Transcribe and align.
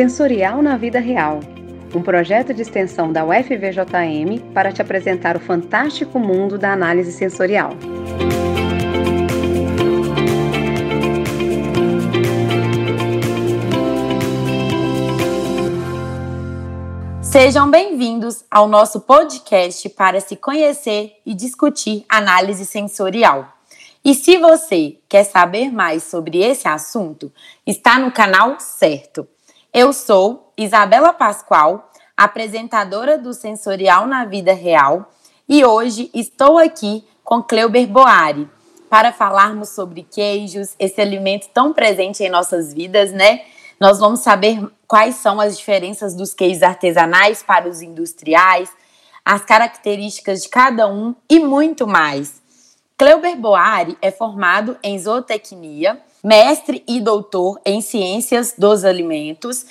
Sensorial 0.00 0.62
na 0.62 0.78
Vida 0.78 0.98
Real, 0.98 1.40
um 1.94 2.00
projeto 2.00 2.54
de 2.54 2.62
extensão 2.62 3.12
da 3.12 3.22
UFVJM 3.22 4.50
para 4.54 4.72
te 4.72 4.80
apresentar 4.80 5.36
o 5.36 5.40
fantástico 5.40 6.18
mundo 6.18 6.56
da 6.56 6.72
análise 6.72 7.12
sensorial. 7.12 7.72
Sejam 17.20 17.70
bem-vindos 17.70 18.42
ao 18.50 18.66
nosso 18.66 19.02
podcast 19.02 19.86
para 19.90 20.18
se 20.18 20.34
conhecer 20.34 21.12
e 21.26 21.34
discutir 21.34 22.06
análise 22.08 22.64
sensorial. 22.64 23.52
E 24.02 24.14
se 24.14 24.38
você 24.38 24.96
quer 25.06 25.24
saber 25.24 25.70
mais 25.70 26.04
sobre 26.04 26.42
esse 26.42 26.66
assunto, 26.66 27.30
está 27.66 27.98
no 27.98 28.10
canal 28.10 28.58
certo. 28.58 29.28
Eu 29.72 29.92
sou 29.92 30.52
Isabela 30.58 31.12
Pascoal, 31.12 31.92
apresentadora 32.16 33.16
do 33.16 33.32
Sensorial 33.32 34.04
na 34.04 34.24
Vida 34.24 34.52
Real, 34.52 35.08
e 35.48 35.64
hoje 35.64 36.10
estou 36.12 36.58
aqui 36.58 37.06
com 37.22 37.40
Cleuber 37.40 37.86
Boari 37.86 38.50
para 38.88 39.12
falarmos 39.12 39.68
sobre 39.68 40.02
queijos, 40.02 40.74
esse 40.76 41.00
alimento 41.00 41.48
tão 41.54 41.72
presente 41.72 42.24
em 42.24 42.28
nossas 42.28 42.74
vidas, 42.74 43.12
né? 43.12 43.42
Nós 43.78 44.00
vamos 44.00 44.20
saber 44.20 44.60
quais 44.88 45.14
são 45.14 45.40
as 45.40 45.56
diferenças 45.56 46.16
dos 46.16 46.34
queijos 46.34 46.64
artesanais 46.64 47.40
para 47.40 47.68
os 47.68 47.80
industriais, 47.80 48.68
as 49.24 49.44
características 49.44 50.42
de 50.42 50.48
cada 50.48 50.88
um 50.88 51.14
e 51.28 51.38
muito 51.38 51.86
mais. 51.86 52.42
Cleuber 52.98 53.36
Boari 53.36 53.96
é 54.02 54.10
formado 54.10 54.76
em 54.82 54.98
zootecnia, 54.98 56.02
mestre 56.22 56.82
e 56.86 57.00
doutor 57.00 57.60
em 57.64 57.80
ciências 57.80 58.54
dos 58.56 58.84
alimentos. 58.84 59.64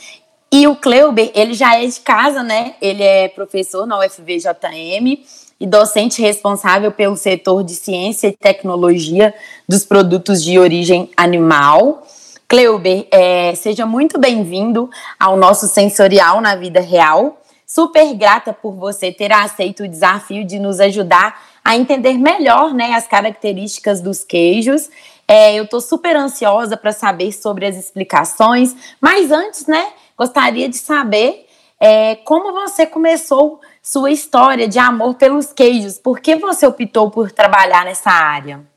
E 0.51 0.67
o 0.67 0.75
Cleuber, 0.75 1.31
ele 1.35 1.53
já 1.53 1.79
é 1.79 1.85
de 1.85 1.99
casa, 1.99 2.41
né? 2.41 2.75
Ele 2.81 3.03
é 3.03 3.27
professor 3.27 3.85
na 3.85 3.99
UFVJM 3.99 5.23
e 5.59 5.67
docente 5.67 6.21
responsável 6.21 6.91
pelo 6.91 7.15
setor 7.15 7.63
de 7.63 7.75
ciência 7.75 8.29
e 8.29 8.31
tecnologia 8.31 9.33
dos 9.67 9.85
produtos 9.85 10.43
de 10.43 10.57
origem 10.57 11.09
animal. 11.15 12.03
Cleuber, 12.47 13.05
é, 13.11 13.53
seja 13.53 13.85
muito 13.85 14.17
bem-vindo 14.17 14.89
ao 15.19 15.37
nosso 15.37 15.67
Sensorial 15.67 16.41
na 16.41 16.55
Vida 16.55 16.79
Real. 16.79 17.39
Super 17.67 18.11
grata 18.15 18.51
por 18.51 18.73
você 18.73 19.11
ter 19.11 19.31
aceito 19.31 19.83
o 19.83 19.87
desafio 19.87 20.43
de 20.43 20.57
nos 20.57 20.79
ajudar 20.79 21.39
a 21.63 21.77
entender 21.77 22.13
melhor 22.13 22.73
né, 22.73 22.95
as 22.95 23.07
características 23.07 24.01
dos 24.01 24.23
queijos. 24.23 24.89
É, 25.31 25.53
eu 25.53 25.65
estou 25.65 25.79
super 25.79 26.15
ansiosa 26.15 26.75
para 26.75 26.91
saber 26.91 27.31
sobre 27.31 27.63
as 27.67 27.77
explicações, 27.77 28.75
mas 28.99 29.31
antes, 29.31 29.67
né, 29.67 29.93
gostaria 30.17 30.67
de 30.67 30.77
saber 30.77 31.45
é, 31.79 32.15
como 32.15 32.51
você 32.51 32.83
começou 32.87 33.61
sua 33.79 34.09
história 34.09 34.67
de 34.67 34.79
amor 34.79 35.13
pelos 35.13 35.53
queijos. 35.53 35.99
Por 35.99 36.19
que 36.19 36.35
você 36.35 36.65
optou 36.65 37.11
por 37.11 37.31
trabalhar 37.31 37.85
nessa 37.85 38.09
área? 38.09 38.67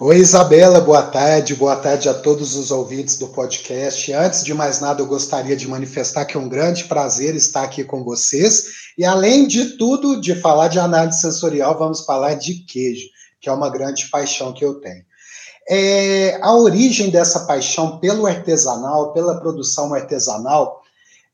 Oi, 0.00 0.16
Isabela, 0.16 0.80
boa 0.80 1.02
tarde, 1.02 1.54
boa 1.54 1.76
tarde 1.76 2.08
a 2.08 2.14
todos 2.14 2.56
os 2.56 2.70
ouvintes 2.70 3.18
do 3.18 3.28
podcast. 3.28 4.10
Antes 4.10 4.42
de 4.42 4.54
mais 4.54 4.80
nada, 4.80 5.02
eu 5.02 5.06
gostaria 5.06 5.54
de 5.54 5.68
manifestar 5.68 6.24
que 6.24 6.34
é 6.34 6.40
um 6.40 6.48
grande 6.48 6.84
prazer 6.84 7.34
estar 7.34 7.62
aqui 7.62 7.84
com 7.84 8.02
vocês. 8.02 8.92
E 8.96 9.04
além 9.04 9.46
de 9.46 9.76
tudo, 9.76 10.18
de 10.18 10.34
falar 10.34 10.68
de 10.68 10.78
análise 10.78 11.20
sensorial, 11.20 11.78
vamos 11.78 12.06
falar 12.06 12.34
de 12.36 12.64
queijo, 12.64 13.06
que 13.38 13.50
é 13.50 13.52
uma 13.52 13.68
grande 13.68 14.08
paixão 14.08 14.50
que 14.54 14.64
eu 14.64 14.80
tenho. 14.80 15.04
É, 15.68 16.38
a 16.42 16.54
origem 16.54 17.10
dessa 17.10 17.40
paixão 17.40 17.98
pelo 17.98 18.26
artesanal, 18.26 19.12
pela 19.12 19.40
produção 19.40 19.94
artesanal, 19.94 20.82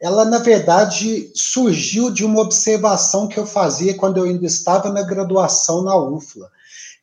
ela 0.01 0.25
na 0.25 0.39
verdade 0.39 1.31
surgiu 1.35 2.11
de 2.11 2.25
uma 2.25 2.41
observação 2.41 3.29
que 3.29 3.39
eu 3.39 3.45
fazia 3.45 3.95
quando 3.95 4.19
eu 4.19 4.25
ainda 4.25 4.47
estava 4.47 4.91
na 4.91 5.03
graduação 5.03 5.83
na 5.83 5.97
UFLA 5.97 6.49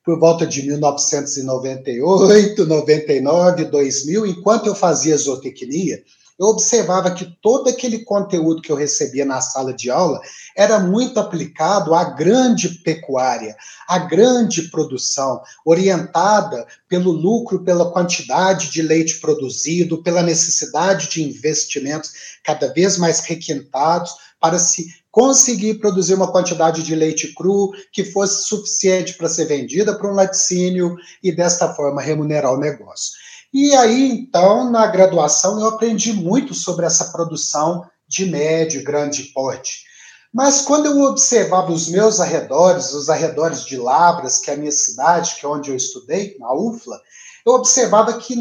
por 0.08 0.18
volta 0.18 0.48
de 0.48 0.66
1998, 0.66 2.66
99, 2.66 3.66
2000, 3.66 4.26
enquanto 4.26 4.68
eu 4.68 4.74
fazia 4.74 5.18
zootecnia, 5.18 6.02
eu 6.40 6.48
observava 6.48 7.12
que 7.12 7.26
todo 7.42 7.70
aquele 7.70 8.04
conteúdo 8.06 8.62
que 8.62 8.72
eu 8.72 8.76
recebia 8.76 9.26
na 9.26 9.42
sala 9.42 9.74
de 9.74 9.90
aula 9.90 10.22
era 10.56 10.80
muito 10.80 11.20
aplicado 11.20 11.96
à 11.96 12.04
grande 12.04 12.70
pecuária, 12.84 13.56
à 13.88 13.98
grande 13.98 14.70
produção, 14.70 15.42
orientada 15.66 16.68
pelo 16.88 17.12
lucro, 17.12 17.64
pela 17.64 17.92
quantidade 17.92 18.70
de 18.70 18.82
leite 18.82 19.20
produzido, 19.20 20.04
pela 20.04 20.22
necessidade 20.22 21.10
de 21.10 21.24
investimentos 21.24 22.12
cada 22.44 22.72
vez 22.72 22.98
mais 22.98 23.20
requintados 23.22 24.12
para 24.40 24.60
se 24.60 24.88
conseguir 25.10 25.80
produzir 25.80 26.14
uma 26.14 26.32
quantidade 26.32 26.84
de 26.84 26.94
leite 26.94 27.34
cru 27.34 27.72
que 27.92 28.04
fosse 28.04 28.48
suficiente 28.48 29.16
para 29.16 29.28
ser 29.28 29.46
vendida 29.46 29.98
para 29.98 30.12
um 30.12 30.14
laticínio 30.14 30.96
e 31.24 31.32
desta 31.32 31.74
forma 31.74 32.00
remunerar 32.00 32.54
o 32.54 32.60
negócio. 32.60 33.14
E 33.54 33.74
aí, 33.76 34.12
então, 34.12 34.70
na 34.70 34.88
graduação, 34.88 35.60
eu 35.60 35.68
aprendi 35.68 36.14
muito 36.14 36.54
sobre 36.54 36.86
essa 36.86 37.12
produção 37.12 37.86
de 38.08 38.26
médio 38.26 38.82
e 38.82 38.84
grande 38.84 39.24
porte. 39.34 39.84
Mas 40.34 40.62
quando 40.62 40.86
eu 40.86 41.02
observava 41.02 41.72
os 41.72 41.88
meus 41.88 42.20
arredores, 42.20 42.94
os 42.94 43.10
arredores 43.10 43.66
de 43.66 43.78
Labras, 43.78 44.40
que 44.40 44.52
é 44.52 44.54
a 44.54 44.58
minha 44.58 44.72
cidade, 44.72 45.36
que 45.36 45.46
é 45.46 45.50
onde 45.50 45.72
eu 45.72 45.76
estudei, 45.76 46.36
na 46.40 46.54
UFLA, 46.54 47.00
eu 47.46 47.54
observava 47.54 48.18
que 48.18 48.36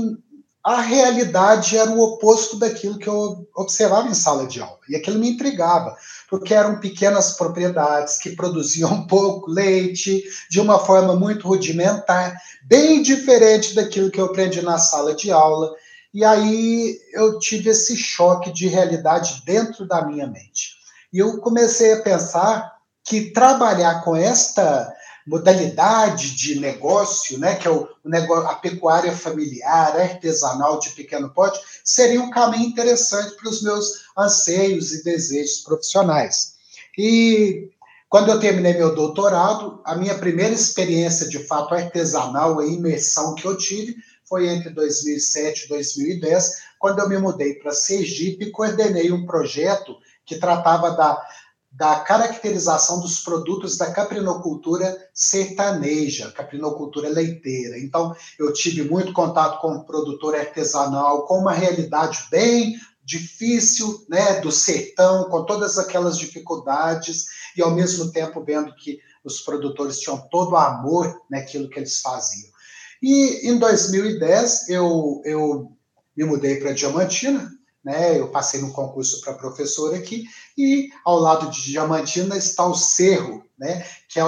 a 0.66 0.80
realidade 0.80 1.78
era 1.78 1.88
o 1.92 2.00
oposto 2.00 2.58
daquilo 2.58 2.98
que 2.98 3.08
eu 3.08 3.48
observava 3.54 4.08
em 4.08 4.14
sala 4.14 4.48
de 4.48 4.60
aula. 4.60 4.80
E 4.88 4.96
aquilo 4.96 5.20
me 5.20 5.30
intrigava, 5.30 5.96
porque 6.28 6.52
eram 6.52 6.80
pequenas 6.80 7.36
propriedades 7.36 8.18
que 8.18 8.34
produziam 8.34 9.02
pouco 9.06 9.48
leite, 9.48 10.24
de 10.50 10.60
uma 10.60 10.80
forma 10.80 11.14
muito 11.14 11.46
rudimentar, 11.46 12.36
bem 12.64 13.00
diferente 13.00 13.76
daquilo 13.76 14.10
que 14.10 14.20
eu 14.20 14.24
aprendi 14.24 14.60
na 14.60 14.76
sala 14.76 15.14
de 15.14 15.30
aula. 15.30 15.72
E 16.12 16.24
aí 16.24 16.98
eu 17.12 17.38
tive 17.38 17.70
esse 17.70 17.96
choque 17.96 18.50
de 18.50 18.66
realidade 18.66 19.42
dentro 19.46 19.86
da 19.86 20.04
minha 20.04 20.26
mente. 20.26 20.74
E 21.12 21.20
eu 21.20 21.38
comecei 21.38 21.92
a 21.92 22.02
pensar 22.02 22.74
que 23.04 23.30
trabalhar 23.30 24.02
com 24.02 24.16
esta 24.16 24.92
modalidade 25.26 26.36
de 26.36 26.60
negócio, 26.60 27.38
né, 27.38 27.56
que 27.56 27.66
é 27.66 27.70
o, 27.70 27.88
o 28.04 28.08
negócio, 28.08 28.48
a 28.48 28.54
pecuária 28.54 29.12
familiar, 29.12 29.98
artesanal 29.98 30.78
de 30.78 30.90
pequeno 30.90 31.30
porte, 31.30 31.60
seria 31.82 32.20
um 32.20 32.30
caminho 32.30 32.68
interessante 32.68 33.34
para 33.36 33.50
os 33.50 33.62
meus 33.62 34.04
anseios 34.16 34.92
e 34.92 35.02
desejos 35.02 35.60
profissionais. 35.60 36.54
E 36.96 37.70
quando 38.08 38.30
eu 38.30 38.38
terminei 38.38 38.74
meu 38.74 38.94
doutorado, 38.94 39.80
a 39.84 39.96
minha 39.96 40.14
primeira 40.14 40.54
experiência 40.54 41.28
de 41.28 41.40
fato 41.40 41.74
artesanal 41.74 42.62
e 42.62 42.74
imersão 42.74 43.34
que 43.34 43.44
eu 43.44 43.56
tive 43.56 43.96
foi 44.24 44.48
entre 44.48 44.70
2007 44.70 45.64
e 45.64 45.68
2010, 45.68 46.62
quando 46.78 47.00
eu 47.00 47.08
me 47.08 47.18
mudei 47.18 47.54
para 47.54 47.72
Sergipe 47.72 48.46
e 48.46 48.50
coordenei 48.50 49.10
um 49.10 49.26
projeto 49.26 49.96
que 50.24 50.36
tratava 50.36 50.90
da 50.90 51.20
da 51.76 52.00
caracterização 52.00 53.00
dos 53.00 53.20
produtos 53.20 53.76
da 53.76 53.92
caprinocultura 53.92 54.96
sertaneja, 55.12 56.32
caprinocultura 56.32 57.10
leiteira. 57.10 57.78
Então, 57.78 58.16
eu 58.38 58.50
tive 58.52 58.82
muito 58.82 59.12
contato 59.12 59.60
com 59.60 59.72
o 59.72 59.84
produtor 59.84 60.34
artesanal, 60.34 61.26
com 61.26 61.38
uma 61.38 61.52
realidade 61.52 62.26
bem 62.30 62.76
difícil, 63.04 64.04
né, 64.08 64.40
do 64.40 64.50
sertão, 64.50 65.24
com 65.24 65.44
todas 65.44 65.78
aquelas 65.78 66.18
dificuldades, 66.18 67.26
e 67.54 67.62
ao 67.62 67.70
mesmo 67.70 68.10
tempo 68.10 68.42
vendo 68.42 68.74
que 68.74 68.98
os 69.22 69.40
produtores 69.40 70.00
tinham 70.00 70.18
todo 70.30 70.52
o 70.52 70.56
amor 70.56 71.20
naquilo 71.30 71.68
que 71.68 71.78
eles 71.78 72.00
faziam. 72.00 72.50
E 73.02 73.50
em 73.50 73.58
2010, 73.58 74.70
eu, 74.70 75.20
eu 75.24 75.76
me 76.16 76.24
mudei 76.24 76.56
para 76.56 76.72
Diamantina, 76.72 77.50
né? 77.86 78.18
Eu 78.18 78.32
passei 78.32 78.60
no 78.60 78.72
concurso 78.72 79.20
para 79.20 79.34
professor 79.34 79.94
aqui 79.94 80.24
e 80.58 80.90
ao 81.04 81.20
lado 81.20 81.48
de 81.52 81.62
Diamantina 81.62 82.36
está 82.36 82.66
o 82.66 82.74
Cerro, 82.74 83.44
né? 83.56 83.86
Que 84.08 84.18
é 84.18 84.24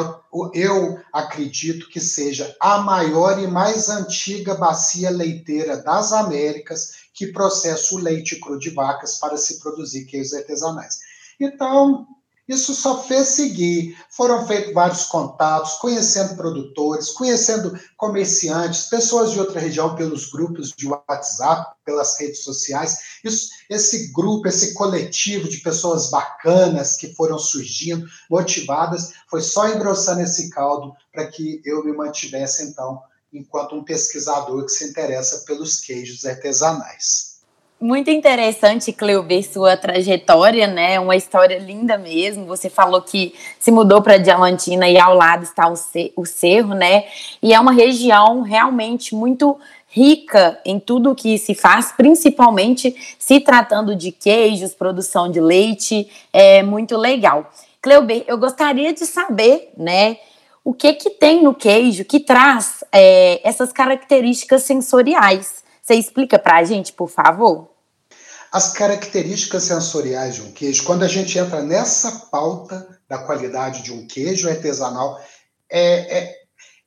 eu 0.54 1.00
acredito 1.12 1.88
que 1.88 1.98
seja 1.98 2.54
a 2.60 2.78
maior 2.78 3.42
e 3.42 3.48
mais 3.48 3.88
antiga 3.88 4.54
bacia 4.54 5.10
leiteira 5.10 5.76
das 5.76 6.12
Américas 6.12 7.08
que 7.12 7.32
processa 7.32 7.96
o 7.96 7.98
leite 7.98 8.38
cru 8.38 8.60
de 8.60 8.70
vacas 8.70 9.18
para 9.18 9.36
se 9.36 9.58
produzir 9.58 10.04
queijos 10.04 10.34
artesanais. 10.34 11.00
Então, 11.40 12.06
isso 12.48 12.74
só 12.74 13.02
fez 13.02 13.28
seguir. 13.28 13.96
Foram 14.10 14.46
feitos 14.46 14.72
vários 14.72 15.04
contatos, 15.04 15.74
conhecendo 15.74 16.34
produtores, 16.34 17.10
conhecendo 17.10 17.78
comerciantes, 17.96 18.84
pessoas 18.84 19.32
de 19.32 19.38
outra 19.38 19.60
região 19.60 19.94
pelos 19.94 20.30
grupos 20.30 20.72
de 20.72 20.88
WhatsApp, 20.88 21.76
pelas 21.84 22.18
redes 22.18 22.42
sociais. 22.42 23.20
Isso, 23.22 23.50
esse 23.68 24.10
grupo, 24.12 24.48
esse 24.48 24.72
coletivo 24.72 25.46
de 25.46 25.58
pessoas 25.58 26.08
bacanas 26.08 26.96
que 26.96 27.14
foram 27.14 27.38
surgindo, 27.38 28.06
motivadas, 28.30 29.12
foi 29.28 29.42
só 29.42 29.68
engrossando 29.68 30.22
esse 30.22 30.48
caldo 30.48 30.94
para 31.12 31.26
que 31.26 31.60
eu 31.66 31.84
me 31.84 31.92
mantivesse, 31.92 32.62
então, 32.62 33.02
enquanto 33.30 33.76
um 33.76 33.84
pesquisador 33.84 34.64
que 34.64 34.72
se 34.72 34.88
interessa 34.88 35.44
pelos 35.44 35.80
queijos 35.80 36.24
artesanais. 36.24 37.27
Muito 37.80 38.10
interessante, 38.10 38.92
Cleuber, 38.92 39.40
sua 39.48 39.76
trajetória, 39.76 40.66
né? 40.66 40.98
Uma 40.98 41.14
história 41.14 41.60
linda 41.60 41.96
mesmo. 41.96 42.44
Você 42.46 42.68
falou 42.68 43.00
que 43.00 43.32
se 43.60 43.70
mudou 43.70 44.02
para 44.02 44.18
Diamantina 44.18 44.88
e 44.88 44.98
ao 44.98 45.14
lado 45.14 45.44
está 45.44 45.72
o 46.16 46.26
Cerro, 46.26 46.74
né? 46.74 47.04
E 47.40 47.54
é 47.54 47.60
uma 47.60 47.70
região 47.70 48.42
realmente 48.42 49.14
muito 49.14 49.56
rica 49.88 50.60
em 50.64 50.80
tudo 50.80 51.14
que 51.14 51.38
se 51.38 51.54
faz, 51.54 51.92
principalmente 51.92 52.94
se 53.16 53.38
tratando 53.38 53.94
de 53.94 54.10
queijos, 54.10 54.74
produção 54.74 55.30
de 55.30 55.40
leite, 55.40 56.10
é 56.32 56.64
muito 56.64 56.96
legal. 56.96 57.48
Cleuber, 57.80 58.24
eu 58.26 58.36
gostaria 58.36 58.92
de 58.92 59.06
saber, 59.06 59.72
né, 59.76 60.18
o 60.64 60.74
que 60.74 60.92
que 60.94 61.10
tem 61.10 61.42
no 61.42 61.54
queijo 61.54 62.04
que 62.04 62.20
traz 62.20 62.84
é, 62.92 63.40
essas 63.48 63.72
características 63.72 64.64
sensoriais. 64.64 65.62
Você 65.88 65.94
explica 65.94 66.38
para 66.38 66.58
a 66.58 66.64
gente, 66.64 66.92
por 66.92 67.08
favor? 67.08 67.70
As 68.52 68.74
características 68.74 69.62
sensoriais 69.62 70.34
de 70.34 70.42
um 70.42 70.52
queijo, 70.52 70.84
quando 70.84 71.02
a 71.02 71.08
gente 71.08 71.38
entra 71.38 71.62
nessa 71.62 72.26
pauta 72.30 73.00
da 73.08 73.16
qualidade 73.16 73.82
de 73.82 73.90
um 73.90 74.06
queijo 74.06 74.50
artesanal, 74.50 75.18
é, 75.72 76.18
é, 76.18 76.34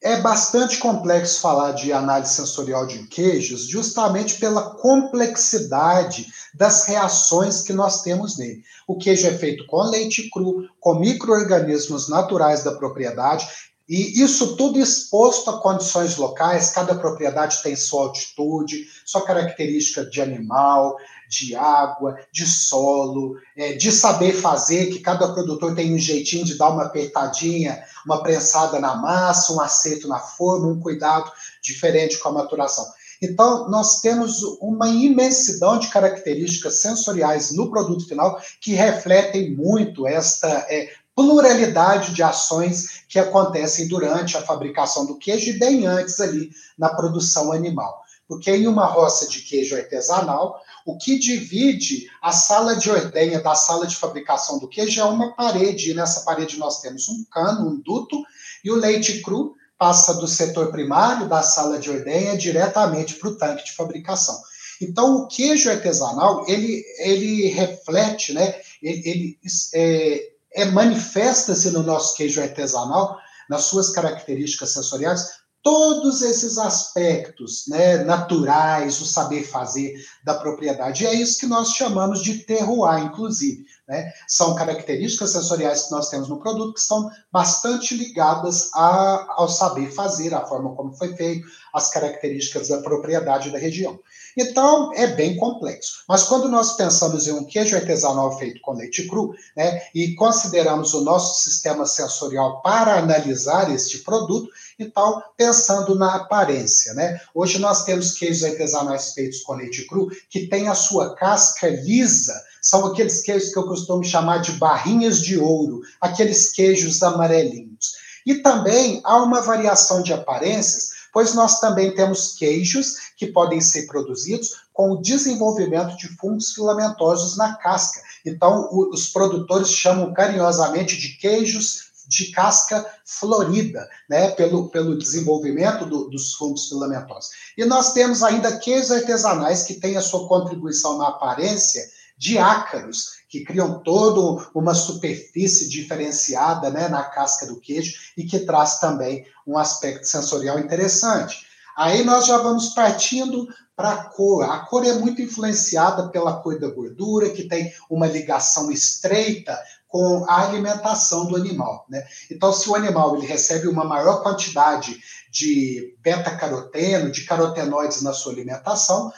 é 0.03 0.21
bastante 0.21 0.77
complexo 0.77 1.41
falar 1.41 1.71
de 1.71 1.91
análise 1.91 2.35
sensorial 2.35 2.85
de 2.85 3.07
queijos, 3.07 3.65
justamente 3.65 4.39
pela 4.39 4.75
complexidade 4.75 6.27
das 6.53 6.85
reações 6.85 7.63
que 7.63 7.73
nós 7.73 8.03
temos 8.03 8.37
nele. 8.37 8.61
O 8.87 8.99
queijo 8.99 9.25
é 9.25 9.33
feito 9.33 9.65
com 9.65 9.81
leite 9.81 10.29
cru, 10.29 10.67
com 10.79 10.99
micro-organismos 10.99 12.07
naturais 12.07 12.63
da 12.63 12.73
propriedade, 12.73 13.47
e 13.91 14.23
isso 14.23 14.55
tudo 14.55 14.79
exposto 14.79 15.49
a 15.49 15.59
condições 15.59 16.15
locais, 16.15 16.69
cada 16.69 16.95
propriedade 16.95 17.61
tem 17.61 17.75
sua 17.75 18.03
altitude, 18.03 18.87
sua 19.05 19.21
característica 19.25 20.05
de 20.05 20.21
animal, 20.21 20.95
de 21.27 21.53
água, 21.57 22.17
de 22.31 22.45
solo, 22.45 23.35
é, 23.53 23.73
de 23.73 23.91
saber 23.91 24.31
fazer, 24.31 24.91
que 24.91 25.01
cada 25.01 25.33
produtor 25.33 25.75
tem 25.75 25.93
um 25.93 25.99
jeitinho 25.99 26.45
de 26.45 26.57
dar 26.57 26.69
uma 26.69 26.85
apertadinha, 26.85 27.83
uma 28.05 28.23
prensada 28.23 28.79
na 28.79 28.95
massa, 28.95 29.51
um 29.51 29.59
acerto 29.59 30.07
na 30.07 30.19
forma, 30.19 30.69
um 30.69 30.79
cuidado 30.79 31.29
diferente 31.61 32.17
com 32.17 32.29
a 32.29 32.33
maturação. 32.33 32.85
Então, 33.21 33.69
nós 33.69 34.01
temos 34.01 34.41
uma 34.59 34.87
imensidão 34.87 35.77
de 35.77 35.89
características 35.89 36.79
sensoriais 36.79 37.51
no 37.51 37.69
produto 37.69 38.07
final 38.07 38.41
que 38.59 38.73
refletem 38.73 39.53
muito 39.53 40.07
esta 40.07 40.47
é, 40.69 40.89
pluralidade 41.15 42.13
de 42.13 42.23
ações 42.23 43.03
que 43.07 43.19
acontecem 43.19 43.87
durante 43.87 44.37
a 44.37 44.41
fabricação 44.41 45.05
do 45.05 45.17
queijo 45.17 45.49
e 45.49 45.59
bem 45.59 45.85
antes 45.85 46.19
ali 46.19 46.51
na 46.77 46.89
produção 46.89 47.51
animal. 47.51 48.01
Porque 48.27 48.49
em 48.49 48.65
uma 48.65 48.85
roça 48.85 49.27
de 49.27 49.41
queijo 49.41 49.75
artesanal, 49.75 50.61
o 50.85 50.97
que 50.97 51.19
divide 51.19 52.07
a 52.21 52.31
sala 52.31 52.75
de 52.75 52.89
ordenha 52.89 53.41
da 53.41 53.55
sala 53.55 53.85
de 53.85 53.95
fabricação 53.95 54.57
do 54.57 54.69
queijo 54.69 55.01
é 55.01 55.03
uma 55.03 55.33
parede, 55.35 55.91
e 55.91 55.93
nessa 55.93 56.21
parede 56.21 56.57
nós 56.57 56.81
temos 56.81 57.09
um 57.09 57.25
cano, 57.29 57.69
um 57.69 57.79
duto, 57.79 58.23
e 58.63 58.71
o 58.71 58.75
leite 58.75 59.21
cru 59.21 59.55
passa 59.77 60.13
do 60.13 60.27
setor 60.27 60.71
primário 60.71 61.27
da 61.27 61.41
sala 61.41 61.79
de 61.79 61.89
ordenha 61.89 62.37
diretamente 62.37 63.15
para 63.15 63.29
o 63.29 63.35
tanque 63.35 63.65
de 63.65 63.73
fabricação. 63.73 64.39
Então, 64.79 65.17
o 65.17 65.27
queijo 65.27 65.69
artesanal, 65.69 66.45
ele, 66.47 66.83
ele 66.99 67.47
reflete, 67.47 68.33
né, 68.33 68.55
ele, 68.81 69.01
ele 69.09 69.39
é, 69.73 70.31
é, 70.53 70.65
manifesta-se 70.65 71.71
no 71.71 71.83
nosso 71.83 72.15
queijo 72.15 72.41
artesanal, 72.41 73.17
nas 73.49 73.63
suas 73.63 73.89
características 73.89 74.73
sensoriais, 74.73 75.41
todos 75.63 76.21
esses 76.21 76.57
aspectos 76.57 77.65
né, 77.67 78.03
naturais, 78.03 78.99
o 78.99 79.05
saber 79.05 79.43
fazer 79.43 79.93
da 80.23 80.33
propriedade. 80.33 81.03
E 81.03 81.07
é 81.07 81.13
isso 81.13 81.39
que 81.39 81.45
nós 81.45 81.69
chamamos 81.69 82.21
de 82.21 82.39
terroir, 82.39 83.03
inclusive. 83.03 83.65
Né? 83.91 84.13
São 84.25 84.55
características 84.55 85.31
sensoriais 85.31 85.83
que 85.83 85.91
nós 85.91 86.09
temos 86.09 86.29
no 86.29 86.39
produto 86.39 86.75
que 86.75 86.81
são 86.81 87.11
bastante 87.29 87.93
ligadas 87.93 88.69
a, 88.73 89.25
ao 89.35 89.49
saber 89.49 89.91
fazer, 89.91 90.33
a 90.33 90.45
forma 90.45 90.73
como 90.75 90.93
foi 90.93 91.13
feito, 91.13 91.45
as 91.73 91.89
características 91.89 92.69
da 92.69 92.77
propriedade 92.77 93.51
da 93.51 93.57
região. 93.57 93.99
Então, 94.37 94.93
é 94.93 95.07
bem 95.07 95.35
complexo. 95.35 96.05
Mas 96.07 96.23
quando 96.23 96.47
nós 96.47 96.77
pensamos 96.77 97.27
em 97.27 97.33
um 97.33 97.43
queijo 97.43 97.75
artesanal 97.75 98.37
feito 98.37 98.61
com 98.61 98.71
leite 98.71 99.09
cru, 99.09 99.35
né, 99.57 99.81
e 99.93 100.15
consideramos 100.15 100.93
o 100.93 101.01
nosso 101.01 101.43
sistema 101.43 101.85
sensorial 101.85 102.61
para 102.61 102.97
analisar 102.97 103.69
este 103.75 103.97
produto, 103.97 104.49
então, 104.79 105.21
pensando 105.35 105.95
na 105.95 106.15
aparência, 106.15 106.93
né? 106.93 107.19
Hoje 107.35 107.59
nós 107.59 107.83
temos 107.83 108.13
queijos 108.13 108.45
artesanais 108.45 109.13
feitos 109.13 109.41
com 109.41 109.55
leite 109.55 109.85
cru 109.85 110.09
que 110.29 110.47
tem 110.47 110.69
a 110.69 110.75
sua 110.75 111.13
casca 111.13 111.67
lisa, 111.67 112.41
são 112.61 112.85
aqueles 112.85 113.21
queijos 113.21 113.51
que 113.51 113.57
eu 113.57 113.67
costumo 113.67 114.03
chamar 114.03 114.39
de 114.39 114.53
barrinhas 114.53 115.21
de 115.21 115.37
ouro, 115.37 115.81
aqueles 115.99 116.51
queijos 116.51 117.01
amarelinhos. 117.01 117.93
E 118.25 118.35
também 118.35 119.01
há 119.03 119.21
uma 119.21 119.41
variação 119.41 120.03
de 120.03 120.13
aparências 120.13 120.91
pois 121.13 121.33
nós 121.33 121.59
também 121.59 121.93
temos 121.93 122.33
queijos 122.33 122.95
que 123.17 123.27
podem 123.27 123.59
ser 123.61 123.85
produzidos 123.87 124.61
com 124.73 124.91
o 124.91 125.01
desenvolvimento 125.01 125.95
de 125.97 126.07
fungos 126.17 126.53
filamentosos 126.53 127.37
na 127.37 127.55
casca. 127.55 128.01
Então, 128.25 128.69
os 128.71 129.07
produtores 129.07 129.69
chamam 129.69 130.13
carinhosamente 130.13 130.97
de 130.97 131.17
queijos 131.17 131.91
de 132.07 132.31
casca 132.31 132.85
florida, 133.05 133.87
né, 134.09 134.31
pelo, 134.31 134.69
pelo 134.69 134.97
desenvolvimento 134.97 135.85
do, 135.85 136.09
dos 136.09 136.33
fungos 136.33 136.67
filamentosos. 136.67 137.29
E 137.57 137.63
nós 137.63 137.93
temos 137.93 138.23
ainda 138.23 138.57
queijos 138.57 138.91
artesanais 138.91 139.63
que 139.63 139.75
têm 139.75 139.95
a 139.95 140.01
sua 140.01 140.27
contribuição 140.27 140.97
na 140.97 141.09
aparência 141.09 141.89
de 142.21 142.37
ácaros, 142.37 143.13
que 143.27 143.43
criam 143.43 143.79
toda 143.79 144.47
uma 144.53 144.75
superfície 144.75 145.67
diferenciada 145.67 146.69
né, 146.69 146.87
na 146.87 147.01
casca 147.01 147.47
do 147.47 147.59
queijo 147.59 147.95
e 148.15 148.23
que 148.23 148.41
traz 148.41 148.79
também 148.79 149.25
um 149.47 149.57
aspecto 149.57 150.05
sensorial 150.05 150.59
interessante. 150.59 151.35
Aí 151.75 152.03
nós 152.03 152.27
já 152.27 152.37
vamos 152.37 152.75
partindo 152.75 153.47
para 153.75 153.93
a 153.93 154.03
cor. 154.03 154.43
A 154.43 154.59
cor 154.59 154.85
é 154.85 154.93
muito 154.93 155.19
influenciada 155.19 156.09
pela 156.09 156.39
cor 156.43 156.59
da 156.59 156.69
gordura, 156.69 157.31
que 157.31 157.47
tem 157.47 157.73
uma 157.89 158.05
ligação 158.05 158.71
estreita 158.71 159.59
com 159.87 160.23
a 160.29 160.43
alimentação 160.43 161.25
do 161.25 161.35
animal. 161.35 161.87
Né? 161.89 162.05
Então, 162.29 162.53
se 162.53 162.69
o 162.69 162.75
animal 162.75 163.17
ele 163.17 163.25
recebe 163.25 163.67
uma 163.67 163.83
maior 163.83 164.21
quantidade 164.21 164.95
de 165.31 165.97
beta-caroteno, 166.03 167.11
de 167.11 167.25
carotenoides 167.25 168.03
na 168.03 168.13
sua 168.13 168.31
alimentação, 168.31 169.11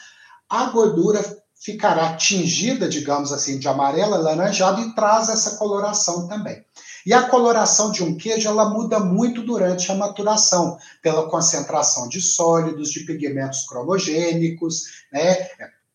a 0.50 0.68
gordura 0.68 1.43
ficará 1.63 2.17
tingida, 2.17 2.89
digamos 2.89 3.32
assim, 3.32 3.58
de 3.58 3.67
amarelo 3.67 4.15
alaranjado 4.15 4.82
e 4.82 4.93
traz 4.93 5.29
essa 5.29 5.55
coloração 5.55 6.27
também. 6.27 6.63
E 7.05 7.13
a 7.13 7.24
coloração 7.24 7.91
de 7.91 8.03
um 8.03 8.17
queijo 8.17 8.48
ela 8.48 8.70
muda 8.70 9.00
muito 9.00 9.41
durante 9.41 9.91
a 9.91 9.96
maturação, 9.96 10.77
pela 11.01 11.29
concentração 11.29 12.08
de 12.08 12.22
sólidos, 12.22 12.91
de 12.91 13.01
pigmentos 13.01 13.65
cromogênicos, 13.65 14.84
né, 15.12 15.48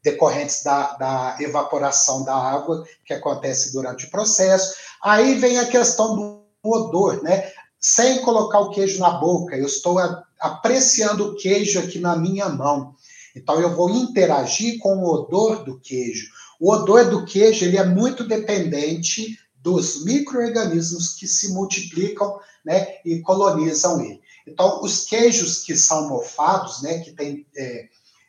decorrentes 0.03 0.63
da, 0.63 0.95
da 0.97 1.37
evaporação 1.41 2.25
da 2.25 2.35
água 2.35 2.85
que 3.05 3.13
acontece 3.13 3.73
durante 3.73 4.07
o 4.07 4.11
processo. 4.11 4.75
Aí 5.03 5.35
vem 5.35 5.59
a 5.59 5.67
questão 5.67 6.17
do 6.17 6.43
odor, 6.63 7.23
né? 7.23 7.51
Sem 7.81 8.21
colocar 8.23 8.61
o 8.61 8.71
queijo 8.71 8.99
na 8.99 9.11
boca, 9.11 9.57
eu 9.57 9.67
estou 9.67 9.99
apreciando 10.41 11.29
o 11.29 11.37
queijo 11.37 11.79
aqui 11.79 11.99
na 11.99 12.17
minha 12.17 12.49
mão. 12.49 12.95
Então 13.39 13.61
eu 13.61 13.75
vou 13.75 13.91
interagir 13.91 14.79
com 14.79 14.99
o 14.99 15.13
odor 15.13 15.65
do 15.65 15.79
queijo. 15.79 16.29
O 16.61 16.73
odor 16.73 17.09
do 17.09 17.25
queijo 17.25 17.65
ele 17.65 17.77
é 17.77 17.85
muito 17.85 18.25
dependente 18.25 19.39
dos 19.57 20.05
micro-organismos 20.05 21.15
que 21.15 21.27
se 21.27 21.53
multiplicam 21.53 22.39
né, 22.65 22.97
e 23.05 23.21
colonizam 23.21 24.01
ele. 24.01 24.21
Então, 24.47 24.83
os 24.83 25.05
queijos 25.05 25.63
que 25.63 25.77
são 25.77 26.09
mofados, 26.09 26.81
né, 26.81 27.01
que 27.01 27.13
têm 27.13 27.47
é, 27.57 27.89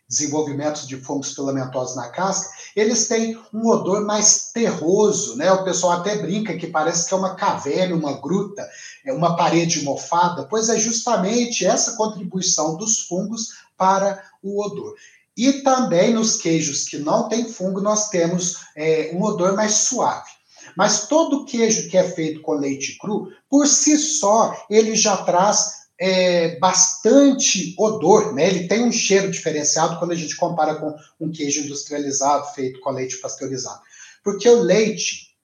desenvolvimentos 0.09 0.87
de 0.87 0.97
fungos 0.97 1.33
filamentosos 1.33 1.95
na 1.95 2.09
casca, 2.09 2.49
eles 2.75 3.07
têm 3.07 3.39
um 3.53 3.67
odor 3.67 4.05
mais 4.05 4.51
terroso, 4.51 5.37
né? 5.37 5.51
O 5.51 5.63
pessoal 5.63 5.93
até 5.93 6.17
brinca 6.17 6.57
que 6.57 6.65
parece 6.65 7.07
que 7.07 7.13
é 7.13 7.17
uma 7.17 7.35
caverna, 7.35 7.95
uma 7.95 8.19
gruta, 8.19 8.67
é 9.05 9.13
uma 9.13 9.35
parede 9.35 9.83
mofada, 9.83 10.45
pois 10.45 10.67
é 10.67 10.79
justamente 10.79 11.65
essa 11.65 11.95
contribuição 11.95 12.75
dos 12.75 13.01
fungos 13.01 13.49
para 13.77 14.21
o 14.41 14.63
odor. 14.63 14.95
E 15.35 15.53
também 15.61 16.13
nos 16.13 16.35
queijos 16.35 16.83
que 16.83 16.97
não 16.97 17.29
tem 17.29 17.45
fungo, 17.45 17.79
nós 17.79 18.09
temos 18.09 18.57
é, 18.75 19.11
um 19.13 19.23
odor 19.23 19.55
mais 19.55 19.73
suave. 19.73 20.29
Mas 20.75 21.07
todo 21.07 21.45
queijo 21.45 21.89
que 21.89 21.97
é 21.97 22.03
feito 22.03 22.41
com 22.41 22.53
leite 22.53 22.97
cru, 22.97 23.31
por 23.49 23.67
si 23.67 23.97
só, 23.97 24.65
ele 24.69 24.95
já 24.95 25.17
traz 25.17 25.79
é, 25.99 26.57
bastante 26.59 27.75
odor, 27.77 28.33
né? 28.33 28.47
Ele 28.47 28.67
tem 28.67 28.83
um 28.83 28.91
cheiro 28.91 29.29
diferenciado 29.29 29.99
quando 29.99 30.11
a 30.11 30.15
gente 30.15 30.35
compara 30.35 30.75
com 30.75 30.95
um 31.19 31.31
queijo 31.31 31.61
industrializado 31.61 32.53
feito 32.53 32.79
com 32.79 32.91
leite 32.91 33.17
pasteurizado. 33.17 33.81
Porque 34.23 34.47
o 34.47 34.61
leite, 34.61 35.35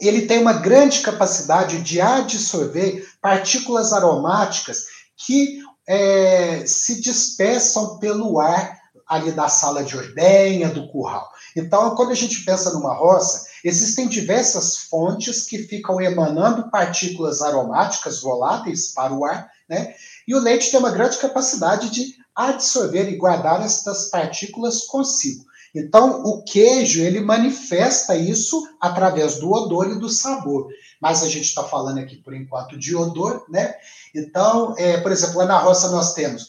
ele 0.00 0.26
tem 0.26 0.40
uma 0.40 0.54
grande 0.54 1.00
capacidade 1.00 1.80
de 1.82 2.00
absorver 2.00 3.08
partículas 3.20 3.92
aromáticas 3.92 4.86
que 5.16 5.60
é, 5.86 6.64
se 6.66 7.00
dispersam 7.00 7.98
pelo 7.98 8.38
ar 8.40 8.80
ali 9.06 9.32
da 9.32 9.48
sala 9.48 9.84
de 9.84 9.96
ordenha, 9.96 10.70
do 10.70 10.88
curral. 10.88 11.28
Então, 11.54 11.94
quando 11.94 12.12
a 12.12 12.14
gente 12.14 12.44
pensa 12.44 12.72
numa 12.72 12.94
roça, 12.94 13.44
existem 13.62 14.08
diversas 14.08 14.76
fontes 14.76 15.44
que 15.44 15.58
ficam 15.58 16.00
emanando 16.00 16.70
partículas 16.70 17.42
aromáticas 17.42 18.20
voláteis 18.20 18.92
para 18.92 19.12
o 19.12 19.24
ar, 19.24 19.50
né? 19.68 19.94
E 20.26 20.34
o 20.34 20.40
leite 20.40 20.70
tem 20.70 20.80
uma 20.80 20.90
grande 20.90 21.18
capacidade 21.18 21.90
de 21.90 22.14
absorver 22.34 23.10
e 23.10 23.16
guardar 23.16 23.60
estas 23.62 24.08
partículas 24.08 24.86
consigo. 24.86 25.44
Então, 25.74 26.22
o 26.22 26.42
queijo, 26.42 27.02
ele 27.02 27.20
manifesta 27.20 28.14
isso 28.14 28.62
através 28.80 29.38
do 29.38 29.50
odor 29.50 29.90
e 29.90 29.98
do 29.98 30.08
sabor. 30.08 30.68
Mas 31.00 31.22
a 31.22 31.28
gente 31.28 31.46
está 31.46 31.64
falando 31.64 31.98
aqui, 31.98 32.16
por 32.16 32.34
enquanto, 32.34 32.78
de 32.78 32.94
odor, 32.94 33.44
né? 33.48 33.74
Então, 34.14 34.74
é, 34.76 34.98
por 35.00 35.10
exemplo, 35.10 35.38
lá 35.38 35.46
na 35.46 35.58
roça 35.58 35.90
nós 35.90 36.12
temos 36.12 36.48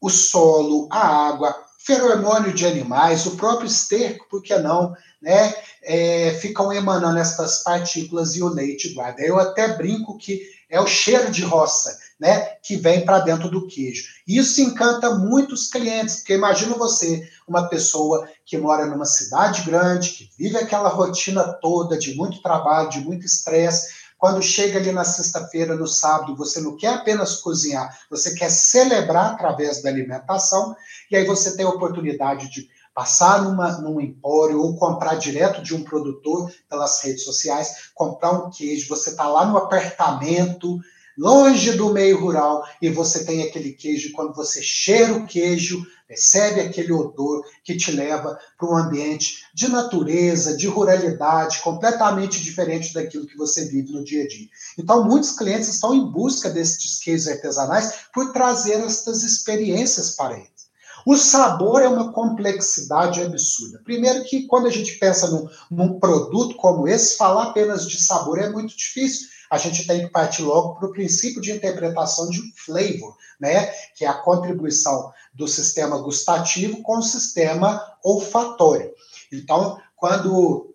o 0.00 0.10
solo, 0.10 0.88
a 0.90 1.28
água, 1.28 1.54
feromônio 1.78 2.52
de 2.52 2.66
animais, 2.66 3.24
o 3.26 3.36
próprio 3.36 3.66
esterco, 3.66 4.26
por 4.28 4.42
que 4.42 4.56
não, 4.58 4.94
né? 5.22 5.54
É, 5.82 6.32
ficam 6.40 6.72
emanando 6.72 7.18
essas 7.18 7.62
partículas 7.62 8.34
e 8.34 8.42
o 8.42 8.48
leite 8.48 8.92
guarda. 8.94 9.22
Eu 9.22 9.38
até 9.38 9.76
brinco 9.76 10.18
que 10.18 10.42
é 10.68 10.80
o 10.80 10.86
cheiro 10.86 11.30
de 11.30 11.42
roça, 11.42 11.98
né, 12.20 12.40
que 12.62 12.76
vem 12.76 13.04
para 13.04 13.20
dentro 13.20 13.50
do 13.50 13.66
queijo. 13.66 14.04
Isso 14.28 14.60
encanta 14.60 15.14
muitos 15.14 15.68
clientes, 15.68 16.16
porque 16.16 16.34
imagina 16.34 16.76
você, 16.76 17.26
uma 17.48 17.68
pessoa 17.68 18.28
que 18.44 18.58
mora 18.58 18.84
numa 18.84 19.06
cidade 19.06 19.62
grande, 19.62 20.10
que 20.10 20.30
vive 20.38 20.58
aquela 20.58 20.90
rotina 20.90 21.42
toda 21.44 21.96
de 21.96 22.14
muito 22.14 22.42
trabalho, 22.42 22.90
de 22.90 23.00
muito 23.00 23.24
estresse, 23.24 23.98
quando 24.18 24.42
chega 24.42 24.78
ali 24.78 24.92
na 24.92 25.02
sexta-feira, 25.02 25.74
no 25.74 25.86
sábado, 25.86 26.36
você 26.36 26.60
não 26.60 26.76
quer 26.76 26.92
apenas 26.92 27.36
cozinhar, 27.36 27.98
você 28.10 28.34
quer 28.34 28.50
celebrar 28.50 29.32
através 29.32 29.82
da 29.82 29.88
alimentação, 29.88 30.76
e 31.10 31.16
aí 31.16 31.24
você 31.24 31.56
tem 31.56 31.64
a 31.64 31.70
oportunidade 31.70 32.50
de 32.50 32.68
passar 32.94 33.42
numa, 33.42 33.78
num 33.78 33.98
empório 33.98 34.60
ou 34.60 34.76
comprar 34.76 35.14
direto 35.14 35.62
de 35.62 35.74
um 35.74 35.82
produtor 35.82 36.52
pelas 36.68 37.02
redes 37.02 37.24
sociais, 37.24 37.90
comprar 37.94 38.32
um 38.32 38.50
queijo, 38.50 38.90
você 38.90 39.08
está 39.08 39.26
lá 39.26 39.46
no 39.46 39.56
apartamento, 39.56 40.78
longe 41.20 41.72
do 41.72 41.92
meio 41.92 42.18
rural, 42.18 42.64
e 42.80 42.88
você 42.88 43.24
tem 43.24 43.42
aquele 43.42 43.72
queijo, 43.72 44.12
quando 44.12 44.34
você 44.34 44.62
cheira 44.62 45.12
o 45.12 45.26
queijo, 45.26 45.84
percebe 46.08 46.62
aquele 46.62 46.92
odor 46.92 47.44
que 47.62 47.76
te 47.76 47.92
leva 47.92 48.38
para 48.58 48.68
um 48.70 48.76
ambiente 48.76 49.44
de 49.54 49.68
natureza, 49.68 50.56
de 50.56 50.66
ruralidade, 50.66 51.60
completamente 51.60 52.42
diferente 52.42 52.94
daquilo 52.94 53.26
que 53.26 53.36
você 53.36 53.66
vive 53.66 53.92
no 53.92 54.02
dia 54.02 54.24
a 54.24 54.26
dia. 54.26 54.48
Então, 54.78 55.04
muitos 55.04 55.32
clientes 55.32 55.68
estão 55.68 55.94
em 55.94 56.10
busca 56.10 56.48
desses 56.48 56.98
queijos 56.98 57.28
artesanais 57.28 58.06
por 58.14 58.32
trazer 58.32 58.80
estas 58.80 59.22
experiências 59.22 60.16
para 60.16 60.38
eles. 60.38 60.70
O 61.06 61.16
sabor 61.16 61.82
é 61.82 61.88
uma 61.88 62.12
complexidade 62.12 63.22
absurda. 63.22 63.80
Primeiro 63.84 64.24
que 64.24 64.46
quando 64.46 64.66
a 64.66 64.70
gente 64.70 64.98
pensa 64.98 65.28
num, 65.28 65.48
num 65.70 66.00
produto 66.00 66.56
como 66.56 66.88
esse, 66.88 67.16
falar 67.16 67.44
apenas 67.44 67.86
de 67.86 68.00
sabor 68.02 68.38
é 68.38 68.48
muito 68.48 68.76
difícil. 68.76 69.28
A 69.50 69.58
gente 69.58 69.86
tem 69.86 70.02
que 70.02 70.12
partir 70.12 70.42
logo 70.42 70.76
para 70.76 70.88
o 70.88 70.92
princípio 70.92 71.40
de 71.40 71.50
interpretação 71.50 72.30
de 72.30 72.40
flavor, 72.56 73.16
né? 73.40 73.66
Que 73.96 74.04
é 74.04 74.08
a 74.08 74.14
contribuição 74.14 75.12
do 75.34 75.48
sistema 75.48 75.98
gustativo 75.98 76.82
com 76.82 76.98
o 76.98 77.02
sistema 77.02 77.96
olfatório. 78.04 78.92
Então, 79.32 79.78
quando 79.96 80.74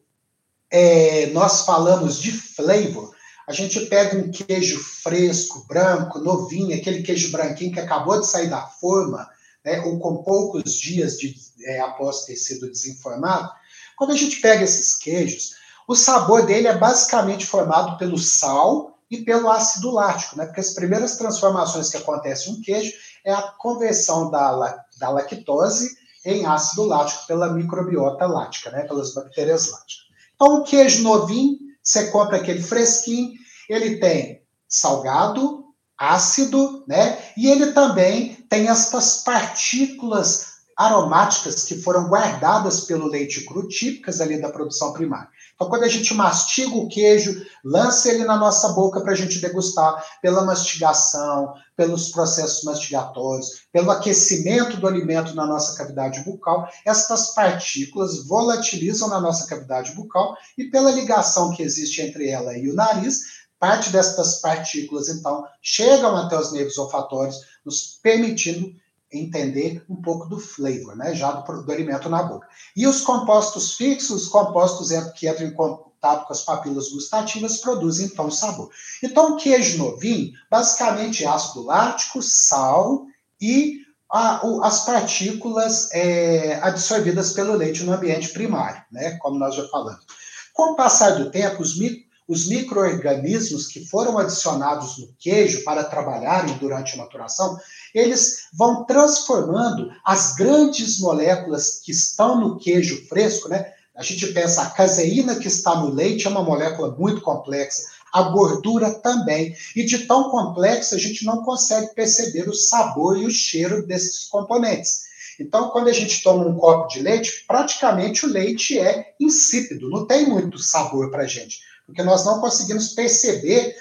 é, 0.69 1.27
nós 1.27 1.61
falamos 1.61 2.19
de 2.19 2.31
flavor, 2.31 3.15
a 3.47 3.53
gente 3.53 3.79
pega 3.85 4.17
um 4.17 4.31
queijo 4.31 4.79
fresco, 4.79 5.65
branco, 5.67 6.19
novinho, 6.19 6.75
aquele 6.75 7.03
queijo 7.03 7.31
branquinho 7.31 7.71
que 7.71 7.79
acabou 7.79 8.19
de 8.19 8.27
sair 8.27 8.49
da 8.49 8.61
forma, 8.67 9.29
né, 9.63 9.81
ou 9.81 9.99
com 9.99 10.23
poucos 10.23 10.75
dias 10.75 11.17
de, 11.17 11.35
é, 11.63 11.79
após 11.79 12.25
ter 12.25 12.35
sido 12.35 12.69
desenformado, 12.69 13.51
quando 13.95 14.11
a 14.11 14.17
gente 14.17 14.41
pega 14.41 14.63
esses 14.63 14.95
queijos, 14.95 15.55
o 15.87 15.95
sabor 15.95 16.45
dele 16.45 16.67
é 16.67 16.77
basicamente 16.77 17.45
formado 17.45 17.97
pelo 17.97 18.17
sal 18.17 18.97
e 19.09 19.23
pelo 19.23 19.49
ácido 19.49 19.91
lático, 19.91 20.37
né? 20.37 20.45
Porque 20.45 20.61
as 20.61 20.73
primeiras 20.73 21.17
transformações 21.17 21.89
que 21.89 21.97
acontecem 21.97 22.53
no 22.53 22.61
queijo 22.61 22.93
é 23.23 23.31
a 23.31 23.41
conversão 23.41 24.31
da, 24.31 24.83
da 24.99 25.09
lactose 25.09 25.95
em 26.25 26.45
ácido 26.45 26.85
lático 26.85 27.27
pela 27.27 27.53
microbiota 27.53 28.25
lática, 28.25 28.71
né? 28.71 28.83
Pelas 28.83 29.13
bactérias 29.13 29.69
láticas. 29.69 30.05
Então, 30.33 30.55
o 30.55 30.63
queijo 30.63 31.03
novinho, 31.03 31.57
você 31.81 32.09
compra 32.09 32.37
aquele 32.37 32.61
fresquinho, 32.61 33.33
ele 33.69 33.99
tem 33.99 34.41
salgado, 34.67 35.65
ácido, 35.97 36.83
né? 36.87 37.17
E 37.37 37.47
ele 37.47 37.71
também 37.73 38.35
tem 38.49 38.67
estas 38.67 39.23
partículas 39.23 40.54
aromáticas 40.77 41.63
que 41.63 41.81
foram 41.81 42.09
guardadas 42.09 42.81
pelo 42.81 43.07
leite 43.07 43.45
cru, 43.45 43.67
típicas 43.67 44.19
ali 44.19 44.41
da 44.41 44.49
produção 44.49 44.91
primária. 44.91 45.29
Então, 45.55 45.69
quando 45.69 45.83
a 45.83 45.87
gente 45.87 46.13
mastiga 46.13 46.75
o 46.75 46.89
queijo, 46.89 47.45
lança 47.63 48.09
ele 48.09 48.25
na 48.25 48.35
nossa 48.35 48.69
boca 48.73 48.99
para 49.01 49.13
a 49.13 49.15
gente 49.15 49.39
degustar, 49.39 50.03
pela 50.21 50.43
mastigação, 50.43 51.53
pelos 51.77 52.09
processos 52.09 52.63
mastigatórios, 52.63 53.67
pelo 53.71 53.89
aquecimento 53.89 54.77
do 54.77 54.87
alimento 54.87 55.33
na 55.33 55.45
nossa 55.45 55.77
cavidade 55.77 56.19
bucal, 56.21 56.67
estas 56.85 57.33
partículas 57.33 58.27
volatilizam 58.27 59.07
na 59.07 59.21
nossa 59.21 59.47
cavidade 59.47 59.93
bucal 59.93 60.35
e 60.57 60.65
pela 60.65 60.91
ligação 60.91 61.51
que 61.51 61.63
existe 61.63 62.01
entre 62.01 62.29
ela 62.29 62.57
e 62.57 62.69
o 62.69 62.73
nariz, 62.75 63.45
Parte 63.57 63.89
destas 63.89 64.41
partículas, 64.41 65.07
então, 65.07 65.45
chegam 65.61 66.15
até 66.17 66.37
os 66.37 66.51
nervos 66.51 66.77
olfatórios, 66.77 67.39
nos 67.65 67.97
permitindo 68.03 68.75
entender 69.11 69.83
um 69.89 69.95
pouco 69.95 70.27
do 70.27 70.39
flavor, 70.39 70.95
né, 70.95 71.13
já 71.13 71.31
do, 71.31 71.63
do 71.63 71.71
alimento 71.71 72.09
na 72.09 72.23
boca. 72.23 72.47
E 72.75 72.87
os 72.87 73.01
compostos 73.01 73.75
fixos, 73.75 74.23
os 74.23 74.27
compostos 74.27 74.89
que 75.15 75.29
entram 75.29 75.47
em 75.47 75.53
contato 75.53 76.27
com 76.27 76.33
as 76.33 76.41
papilas 76.41 76.89
gustativas, 76.89 77.57
produzem 77.57 78.07
então 78.07 78.29
sabor. 78.29 78.69
Então, 79.03 79.37
queijo 79.37 79.77
novinho, 79.77 80.33
basicamente 80.49 81.23
é 81.23 81.27
ácido 81.27 81.63
lático, 81.63 82.21
sal 82.21 83.05
e 83.41 83.79
a, 84.11 84.41
as 84.63 84.85
partículas 84.85 85.89
é, 85.91 86.59
absorvidas 86.61 87.33
pelo 87.33 87.53
leite 87.53 87.83
no 87.83 87.93
ambiente 87.93 88.29
primário, 88.29 88.83
né, 88.91 89.17
como 89.17 89.39
nós 89.39 89.55
já 89.55 89.67
falamos. 89.67 90.05
Com 90.53 90.71
o 90.71 90.75
passar 90.75 91.11
do 91.11 91.29
tempo, 91.29 91.61
os 91.61 91.77
micro 91.77 92.04
os 92.27 92.47
micro-organismos 92.47 93.67
que 93.67 93.85
foram 93.85 94.17
adicionados 94.17 94.97
no 94.97 95.13
queijo 95.19 95.63
para 95.63 95.83
trabalharem 95.83 96.57
durante 96.57 96.95
a 96.95 96.97
maturação, 96.97 97.57
eles 97.93 98.47
vão 98.53 98.83
transformando 98.85 99.91
as 100.03 100.35
grandes 100.35 100.99
moléculas 100.99 101.79
que 101.83 101.91
estão 101.91 102.39
no 102.39 102.57
queijo 102.57 103.07
fresco, 103.07 103.47
né? 103.47 103.73
A 103.95 104.03
gente 104.03 104.27
pensa, 104.33 104.61
a 104.61 104.69
caseína 104.71 105.35
que 105.35 105.47
está 105.47 105.75
no 105.75 105.89
leite 105.89 106.27
é 106.27 106.29
uma 106.29 106.43
molécula 106.43 106.93
muito 106.97 107.21
complexa, 107.21 107.83
a 108.11 108.23
gordura 108.23 108.91
também. 108.91 109.55
E 109.75 109.85
de 109.85 109.99
tão 109.99 110.29
complexa, 110.29 110.95
a 110.95 110.99
gente 110.99 111.23
não 111.23 111.43
consegue 111.43 111.93
perceber 111.93 112.49
o 112.49 112.53
sabor 112.53 113.17
e 113.17 113.25
o 113.25 113.31
cheiro 113.31 113.85
desses 113.85 114.25
componentes. 114.25 115.05
Então, 115.39 115.69
quando 115.69 115.89
a 115.89 115.93
gente 115.93 116.23
toma 116.23 116.45
um 116.45 116.57
copo 116.57 116.87
de 116.87 117.01
leite, 117.01 117.45
praticamente 117.47 118.25
o 118.25 118.29
leite 118.29 118.79
é 118.79 119.13
insípido, 119.19 119.89
não 119.89 120.05
tem 120.05 120.27
muito 120.27 120.57
sabor 120.57 121.11
para 121.11 121.23
a 121.23 121.27
gente 121.27 121.59
porque 121.85 122.03
nós 122.03 122.25
não 122.25 122.39
conseguimos 122.39 122.89
perceber 122.89 123.75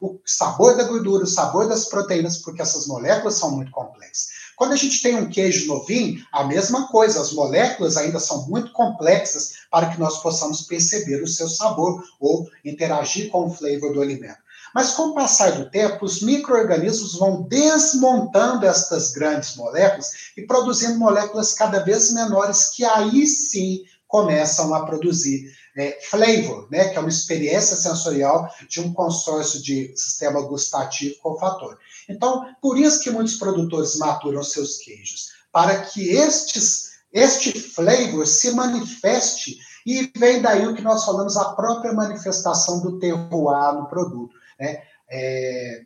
o 0.00 0.18
sabor 0.26 0.76
da 0.76 0.82
gordura, 0.82 1.22
o 1.22 1.28
sabor 1.28 1.68
das 1.68 1.84
proteínas, 1.84 2.38
porque 2.38 2.60
essas 2.60 2.86
moléculas 2.88 3.34
são 3.34 3.52
muito 3.52 3.70
complexas. 3.70 4.28
Quando 4.56 4.72
a 4.72 4.76
gente 4.76 5.00
tem 5.00 5.16
um 5.16 5.28
queijo 5.28 5.66
novinho, 5.66 6.24
a 6.32 6.44
mesma 6.44 6.88
coisa, 6.88 7.20
as 7.20 7.32
moléculas 7.32 7.96
ainda 7.96 8.18
são 8.18 8.48
muito 8.48 8.72
complexas 8.72 9.52
para 9.70 9.90
que 9.90 10.00
nós 10.00 10.20
possamos 10.20 10.62
perceber 10.62 11.22
o 11.22 11.28
seu 11.28 11.48
sabor 11.48 12.02
ou 12.20 12.48
interagir 12.64 13.30
com 13.30 13.46
o 13.46 13.50
flavor 13.50 13.94
do 13.94 14.02
alimento. 14.02 14.38
Mas 14.74 14.92
com 14.92 15.08
o 15.08 15.14
passar 15.14 15.52
do 15.52 15.70
tempo, 15.70 16.04
os 16.04 16.22
micro-organismos 16.22 17.18
vão 17.18 17.42
desmontando 17.42 18.66
estas 18.66 19.12
grandes 19.12 19.54
moléculas 19.54 20.10
e 20.36 20.42
produzindo 20.42 20.98
moléculas 20.98 21.52
cada 21.54 21.80
vez 21.80 22.12
menores 22.12 22.70
que 22.70 22.84
aí 22.84 23.26
sim 23.26 23.84
começam 24.08 24.74
a 24.74 24.84
produzir 24.84 25.50
é, 25.76 25.98
flavor, 26.02 26.68
né, 26.70 26.88
que 26.88 26.96
é 26.96 27.00
uma 27.00 27.08
experiência 27.08 27.76
sensorial 27.76 28.48
de 28.68 28.80
um 28.80 28.92
consórcio 28.92 29.62
de 29.62 29.92
sistema 29.96 30.40
gustativo 30.42 31.16
com 31.22 31.30
olfatório. 31.30 31.78
Então, 32.08 32.54
por 32.60 32.78
isso 32.78 33.00
que 33.00 33.10
muitos 33.10 33.36
produtores 33.36 33.96
maturam 33.96 34.42
seus 34.42 34.78
queijos, 34.78 35.32
para 35.50 35.82
que 35.82 36.10
estes, 36.10 36.92
este 37.12 37.58
flavor 37.58 38.26
se 38.26 38.50
manifeste 38.52 39.58
e 39.86 40.10
vem 40.16 40.40
daí 40.40 40.66
o 40.66 40.74
que 40.74 40.82
nós 40.82 41.04
falamos, 41.04 41.36
a 41.36 41.54
própria 41.54 41.92
manifestação 41.92 42.80
do 42.80 42.98
terroir 42.98 43.74
no 43.74 43.88
produto. 43.88 44.34
Né? 44.58 44.82
É, 45.10 45.82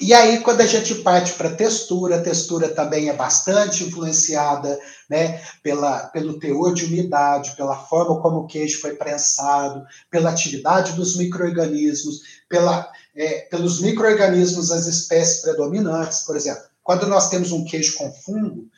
e 0.00 0.14
aí, 0.14 0.40
quando 0.40 0.60
a 0.60 0.66
gente 0.66 0.94
parte 0.96 1.32
para 1.32 1.54
textura, 1.54 2.16
a 2.16 2.22
textura 2.22 2.68
também 2.68 3.08
é 3.08 3.12
bastante 3.12 3.82
influenciada 3.82 4.78
né, 5.10 5.42
pela, 5.62 6.06
pelo 6.08 6.38
teor 6.38 6.72
de 6.72 6.84
umidade, 6.84 7.56
pela 7.56 7.76
forma 7.76 8.20
como 8.20 8.38
o 8.38 8.46
queijo 8.46 8.80
foi 8.80 8.94
prensado, 8.94 9.84
pela 10.08 10.30
atividade 10.30 10.92
dos 10.92 11.16
micro-organismos, 11.16 12.20
é, 13.16 13.40
pelos 13.50 13.80
micro-organismos 13.80 14.68
das 14.68 14.86
espécies 14.86 15.42
predominantes. 15.42 16.20
Por 16.20 16.36
exemplo, 16.36 16.62
quando 16.82 17.06
nós 17.06 17.28
temos 17.28 17.50
um 17.50 17.64
queijo 17.64 17.96
com 17.98 18.12
fungo, 18.12 18.68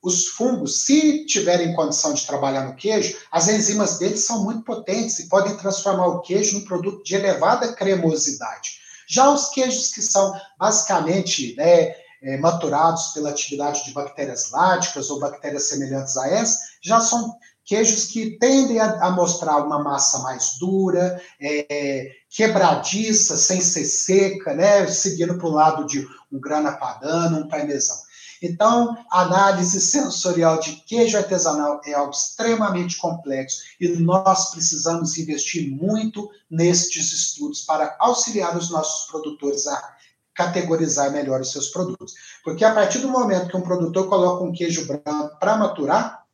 os 0.00 0.28
fungos, 0.28 0.84
se 0.84 1.26
tiverem 1.26 1.74
condição 1.74 2.14
de 2.14 2.24
trabalhar 2.24 2.64
no 2.64 2.76
queijo, 2.76 3.16
as 3.32 3.48
enzimas 3.48 3.98
deles 3.98 4.24
são 4.24 4.44
muito 4.44 4.62
potentes 4.62 5.18
e 5.18 5.28
podem 5.28 5.56
transformar 5.56 6.06
o 6.06 6.20
queijo 6.20 6.56
num 6.56 6.64
produto 6.64 7.02
de 7.02 7.16
elevada 7.16 7.72
cremosidade. 7.72 8.78
Já 9.08 9.30
os 9.30 9.48
queijos 9.48 9.90
que 9.90 10.02
são 10.02 10.32
basicamente 10.58 11.54
né, 11.56 11.94
é, 12.22 12.36
maturados 12.38 13.08
pela 13.08 13.30
atividade 13.30 13.84
de 13.84 13.92
bactérias 13.92 14.50
láticas 14.50 15.08
ou 15.10 15.18
bactérias 15.20 15.68
semelhantes 15.68 16.16
a 16.16 16.28
essas, 16.28 16.58
já 16.82 17.00
são 17.00 17.34
queijos 17.64 18.06
que 18.06 18.38
tendem 18.38 18.80
a, 18.80 19.06
a 19.06 19.10
mostrar 19.10 19.58
uma 19.58 19.82
massa 19.82 20.18
mais 20.20 20.58
dura, 20.58 21.20
é, 21.40 22.08
quebradiça, 22.30 23.36
sem 23.36 23.60
ser 23.60 23.84
seca, 23.84 24.54
né, 24.54 24.86
seguindo 24.86 25.36
para 25.38 25.46
o 25.46 25.52
lado 25.52 25.86
de 25.86 26.06
um 26.32 26.40
grana 26.40 26.72
padano, 26.72 27.40
um 27.40 27.48
parmesão. 27.48 27.96
Então, 28.42 28.96
a 29.10 29.22
análise 29.22 29.80
sensorial 29.80 30.60
de 30.60 30.72
queijo 30.86 31.16
artesanal 31.16 31.80
é 31.84 31.94
algo 31.94 32.12
extremamente 32.12 32.96
complexo 32.96 33.62
e 33.80 33.88
nós 33.88 34.50
precisamos 34.50 35.16
investir 35.18 35.70
muito 35.70 36.30
nestes 36.50 37.12
estudos 37.12 37.62
para 37.62 37.96
auxiliar 37.98 38.56
os 38.56 38.70
nossos 38.70 39.10
produtores 39.10 39.66
a 39.66 39.96
categorizar 40.34 41.10
melhor 41.10 41.40
os 41.40 41.50
seus 41.50 41.68
produtos. 41.68 42.14
Porque 42.44 42.64
a 42.64 42.72
partir 42.72 42.98
do 42.98 43.08
momento 43.08 43.48
que 43.48 43.56
um 43.56 43.62
produtor 43.62 44.08
coloca 44.08 44.44
um 44.44 44.52
queijo 44.52 44.86
branco 44.86 45.36
para 45.40 45.56
maturar, 45.56 46.24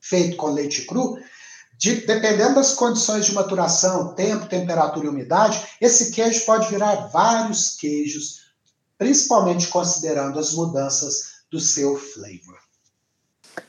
feito 0.00 0.36
com 0.36 0.48
leite 0.48 0.84
cru, 0.84 1.16
de, 1.78 2.06
dependendo 2.06 2.56
das 2.56 2.72
condições 2.72 3.26
de 3.26 3.34
maturação, 3.34 4.14
tempo, 4.14 4.46
temperatura 4.46 5.06
e 5.06 5.08
umidade, 5.08 5.64
esse 5.80 6.10
queijo 6.10 6.44
pode 6.44 6.68
virar 6.68 7.08
vários 7.08 7.76
queijos, 7.76 8.46
principalmente 8.98 9.68
considerando 9.68 10.38
as 10.38 10.52
mudanças 10.52 11.35
do 11.56 11.60
seu 11.60 11.96
flavor. 11.96 12.58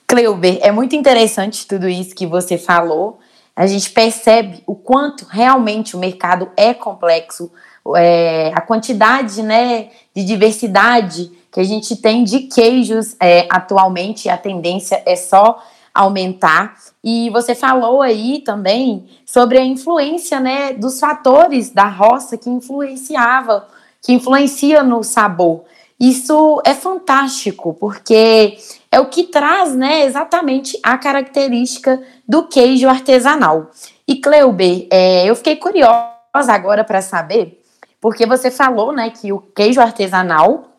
Cleuber, 0.06 0.60
é 0.62 0.72
muito 0.72 0.94
interessante 0.94 1.66
tudo 1.66 1.88
isso 1.88 2.14
que 2.14 2.28
você 2.28 2.58
falou. 2.58 3.20
A 3.56 3.66
gente 3.66 3.90
percebe 3.92 4.62
o 4.68 4.76
quanto 4.76 5.26
realmente 5.26 5.96
o 5.96 6.00
mercado 6.00 6.52
é 6.58 6.74
complexo, 6.74 7.50
é, 7.96 8.52
a 8.54 8.60
quantidade 8.60 9.42
né, 9.42 9.90
de 10.14 10.26
diversidade 10.26 11.32
que 11.50 11.62
a 11.62 11.64
gente 11.64 11.96
tem 11.96 12.26
de 12.26 12.42
queijos 12.42 13.16
é, 13.22 13.48
atualmente, 13.50 14.28
a 14.28 14.38
tendência 14.38 15.02
é 15.06 15.16
só 15.16 15.64
aumentar. 15.94 16.76
E 17.02 17.30
você 17.30 17.56
falou 17.56 18.02
aí 18.02 18.40
também 18.40 19.08
sobre 19.26 19.58
a 19.58 19.64
influência 19.64 20.42
né, 20.42 20.74
dos 20.74 21.00
fatores 21.00 21.72
da 21.72 21.88
roça 21.88 22.38
que 22.38 22.50
influenciava, 22.50 23.66
que 24.02 24.12
influencia 24.12 24.84
no 24.84 25.04
sabor. 25.04 25.64
Isso 26.00 26.62
é 26.64 26.76
fantástico, 26.76 27.74
porque 27.74 28.58
é 28.92 29.00
o 29.00 29.08
que 29.08 29.24
traz 29.24 29.76
né, 29.76 30.06
exatamente 30.06 30.80
a 30.84 30.98
característica 30.98 32.02
do 32.28 32.48
queijo 32.48 32.88
artesanal. 32.88 33.72
E 34.08 34.18
Cleuber, 34.18 34.88
é, 34.92 35.26
eu 35.26 35.36
fiquei 35.36 35.56
curiosa 35.56 36.08
agora 36.50 36.84
para 36.84 37.02
saber, 37.02 37.64
porque 38.00 38.28
você 38.28 38.52
falou 38.52 38.94
né, 38.94 39.10
que 39.10 39.34
o 39.34 39.40
queijo 39.40 39.82
artesanal 39.82 40.78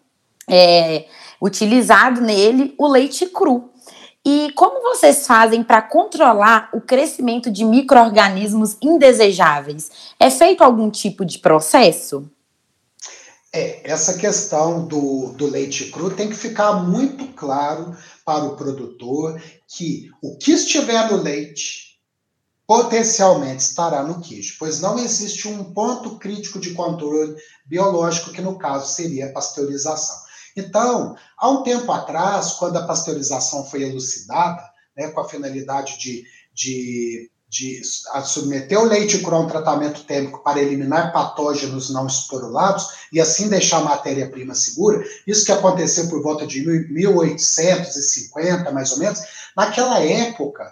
é 0.48 1.06
utilizado 1.42 2.20
nele 2.20 2.74
o 2.78 2.86
leite 2.86 3.26
cru. 3.26 3.70
E 4.24 4.52
como 4.54 4.82
vocês 4.82 5.26
fazem 5.26 5.62
para 5.62 5.82
controlar 5.82 6.68
o 6.72 6.80
crescimento 6.80 7.50
de 7.50 7.64
micro-organismos 7.64 8.76
indesejáveis? 8.82 9.90
É 10.18 10.30
feito 10.30 10.62
algum 10.62 10.90
tipo 10.90 11.24
de 11.24 11.38
processo? 11.38 12.30
É, 13.52 13.90
essa 13.90 14.18
questão 14.18 14.86
do, 14.86 15.32
do 15.32 15.46
leite 15.46 15.90
cru 15.90 16.14
tem 16.14 16.28
que 16.28 16.36
ficar 16.36 16.74
muito 16.84 17.28
claro 17.32 17.96
para 18.24 18.44
o 18.44 18.56
produtor 18.56 19.40
que 19.66 20.10
o 20.22 20.36
que 20.36 20.52
estiver 20.52 21.10
no 21.10 21.16
leite 21.16 21.88
potencialmente 22.66 23.62
estará 23.62 24.02
no 24.02 24.20
queijo, 24.20 24.56
pois 24.58 24.82
não 24.82 24.98
existe 24.98 25.48
um 25.48 25.72
ponto 25.72 26.18
crítico 26.18 26.60
de 26.60 26.74
controle 26.74 27.34
biológico, 27.64 28.30
que 28.30 28.42
no 28.42 28.58
caso 28.58 28.92
seria 28.92 29.26
a 29.30 29.32
pasteurização. 29.32 30.16
Então, 30.54 31.16
há 31.38 31.48
um 31.48 31.62
tempo 31.62 31.90
atrás, 31.90 32.52
quando 32.52 32.76
a 32.76 32.86
pasteurização 32.86 33.64
foi 33.64 33.84
elucidada, 33.84 34.62
né, 34.94 35.08
com 35.08 35.20
a 35.20 35.28
finalidade 35.28 35.98
de, 35.98 36.24
de 36.52 37.30
de 37.48 37.80
submeter 38.24 38.78
o 38.78 38.84
leite 38.84 39.20
cru 39.20 39.34
a 39.34 39.40
um 39.40 39.46
tratamento 39.46 40.04
térmico 40.04 40.44
para 40.44 40.60
eliminar 40.60 41.10
patógenos 41.12 41.88
não 41.88 42.06
esporulados 42.06 42.88
e 43.10 43.18
assim 43.20 43.48
deixar 43.48 43.78
a 43.78 43.84
matéria-prima 43.84 44.54
segura, 44.54 45.02
isso 45.26 45.46
que 45.46 45.52
aconteceu 45.52 46.08
por 46.08 46.22
volta 46.22 46.46
de 46.46 46.60
1850, 46.60 48.70
mais 48.70 48.92
ou 48.92 48.98
menos, 48.98 49.20
naquela 49.56 49.98
época, 50.00 50.70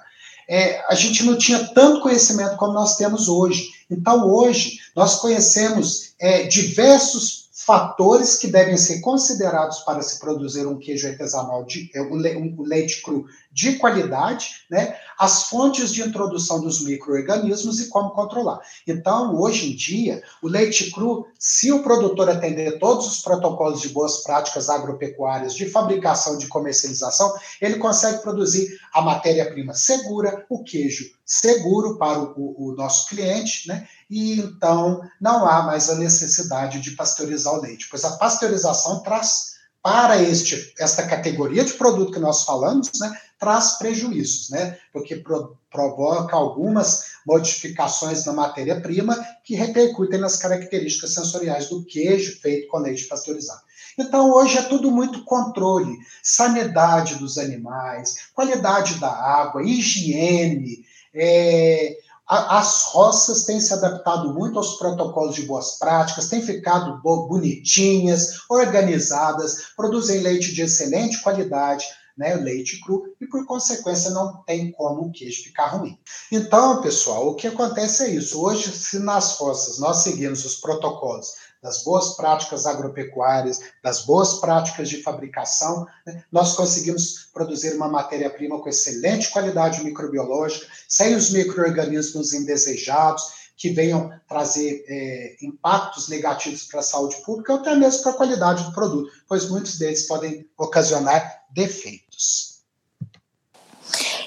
é, 0.49 0.85
a 0.89 0.95
gente 0.95 1.25
não 1.25 1.37
tinha 1.39 1.65
tanto 1.69 2.03
conhecimento 2.03 2.57
como 2.57 2.75
nós 2.75 2.97
temos 2.97 3.29
hoje. 3.29 3.71
Então, 3.91 4.31
hoje, 4.31 4.79
nós 4.95 5.17
conhecemos 5.17 6.15
é, 6.21 6.45
diversos 6.45 7.47
fatores 7.67 8.37
que 8.37 8.47
devem 8.47 8.77
ser 8.77 9.01
considerados 9.01 9.81
para 9.81 10.01
se 10.01 10.21
produzir 10.21 10.65
um 10.67 10.79
queijo 10.79 11.09
artesanal, 11.09 11.65
de, 11.65 11.91
é, 11.95 12.03
um 12.03 12.63
leite 12.63 13.03
cru 13.03 13.27
de 13.57 13.79
qualidade, 13.79 14.67
né? 14.71 14.95
as 15.19 15.45
fontes 15.45 15.91
de 15.91 16.03
introdução 16.03 16.61
dos 16.61 16.85
micro-organismos 16.85 17.81
e 17.81 17.89
como 17.89 18.11
controlar. 18.11 18.61
Então, 18.87 19.35
hoje 19.35 19.73
em 19.73 19.75
dia, 19.75 20.23
o 20.43 20.47
leite 20.47 20.91
cru, 20.91 21.27
se 21.39 21.73
o 21.73 21.83
produtor 21.83 22.29
atender 22.29 22.79
todos 22.79 23.07
os 23.07 23.23
protocolos 23.23 23.81
de 23.81 23.89
boas 23.89 24.19
práticas 24.23 24.69
agropecuárias 24.69 25.55
de 25.55 25.71
fabricação 25.71 26.37
de 26.37 26.49
comercialização, 26.49 27.35
ele 27.59 27.79
consegue 27.79 28.21
produzir 28.21 28.79
a 28.93 29.01
matéria-prima 29.01 29.73
segura, 29.73 30.45
o 30.51 30.63
queijo 30.63 31.07
seguro 31.25 31.97
para 31.97 32.21
o, 32.21 32.35
o, 32.37 32.69
o 32.69 32.77
nosso 32.77 33.09
cliente, 33.09 33.67
né? 33.69 33.89
e 34.11 34.39
então 34.39 35.01
não 35.19 35.49
há 35.49 35.63
mais 35.63 35.89
a 35.89 35.95
necessidade 35.95 36.79
de 36.79 36.91
pasteurizar 36.91 37.55
o 37.55 37.63
leite, 37.63 37.89
pois 37.91 38.05
a 38.05 38.19
pasteurização 38.19 39.03
traz 39.03 39.57
para 39.87 40.21
este, 40.21 40.75
esta 40.81 41.07
categoria 41.07 41.65
de 41.65 41.73
produto 41.75 42.11
que 42.11 42.19
nós 42.19 42.43
falamos, 42.43 42.91
né, 42.99 43.21
traz 43.39 43.79
prejuízos, 43.79 44.51
né, 44.51 44.79
porque 44.93 45.17
pro, 45.17 45.57
provoca 45.71 46.35
algumas 46.37 47.05
modificações 47.27 48.25
na 48.25 48.33
matéria-prima 48.33 49.17
que 49.45 49.55
repercutem 49.55 50.19
nas 50.19 50.37
características 50.37 51.13
sensoriais 51.13 51.69
do 51.69 51.85
queijo 51.85 52.41
feito 52.41 52.69
com 52.69 52.79
leite 52.79 53.05
pasteurizado. 53.05 53.61
Então, 53.99 54.31
hoje 54.33 54.59
é 54.59 54.63
tudo 54.63 54.91
muito 54.91 55.25
controle, 55.25 55.97
sanidade 56.23 57.17
dos 57.17 57.39
animais, 57.39 58.29
qualidade 58.35 58.95
da 59.01 59.11
água, 59.11 59.63
higiene, 59.63 60.85
é, 61.15 61.97
as 62.29 62.83
roças 62.87 63.45
têm 63.45 63.61
se 63.61 63.73
adaptado 63.73 64.35
muito 64.35 64.59
aos 64.59 64.77
protocolos 64.79 65.37
de 65.37 65.43
boas 65.43 65.79
práticas, 65.79 66.29
têm 66.29 66.43
ficado 66.43 67.01
bonitinhas, 67.01 68.41
organizadas, 68.51 69.69
produzem 69.77 70.21
leite 70.21 70.53
de 70.53 70.63
excelente 70.63 71.23
qualidade, 71.23 71.85
né, 72.17 72.35
leite 72.35 72.81
cru, 72.81 73.15
e 73.21 73.27
por 73.27 73.45
consequência 73.45 74.11
não 74.11 74.43
tem 74.45 74.73
como 74.73 75.03
o 75.03 75.13
queijo 75.13 75.45
ficar 75.45 75.67
ruim. 75.67 75.99
Então, 76.33 76.81
pessoal, 76.81 77.29
o 77.29 77.35
que 77.35 77.47
acontece 77.47 78.05
é 78.05 78.11
isso. 78.11 78.41
Hoje, 78.41 78.71
se 78.73 78.99
nas 78.99 79.37
roças 79.37 79.79
nós 79.79 79.99
seguimos 79.99 80.45
os 80.45 80.57
protocolos 80.57 81.47
das 81.63 81.83
boas 81.83 82.17
práticas 82.17 82.67
agropecuárias, 82.67 83.61
das 83.83 84.05
boas 84.05 84.35
práticas 84.35 84.89
de 84.89 85.03
fabricação, 85.03 85.87
né, 86.07 86.23
nós 86.31 86.55
conseguimos 86.55 87.29
produzir 87.33 87.75
uma 87.75 87.89
matéria-prima 87.89 88.61
com 88.61 88.69
excelente 88.69 89.31
qualidade 89.31 89.83
microbiológica, 89.83 90.67
sem 90.89 91.15
os 91.15 91.31
micro-organismos 91.31 92.33
indesejados, 92.33 93.46
que 93.57 93.71
venham 93.71 94.13
trazer 94.29 94.85
é, 94.87 95.37
impactos 95.43 96.09
negativos 96.09 96.65
para 96.65 96.81
a 96.81 96.83
saúde 96.83 97.17
pública 97.25 97.55
ou 97.55 97.61
até 97.61 97.75
mesmo 97.75 98.03
para 98.03 98.13
a 98.13 98.17
qualidade 98.17 98.65
do 98.65 98.73
produto, 98.73 99.11
pois 99.29 99.49
muitos 99.49 99.79
deles 99.79 100.07
podem 100.07 100.47
ocasionar 100.59 101.45
defeitos. 101.51 102.57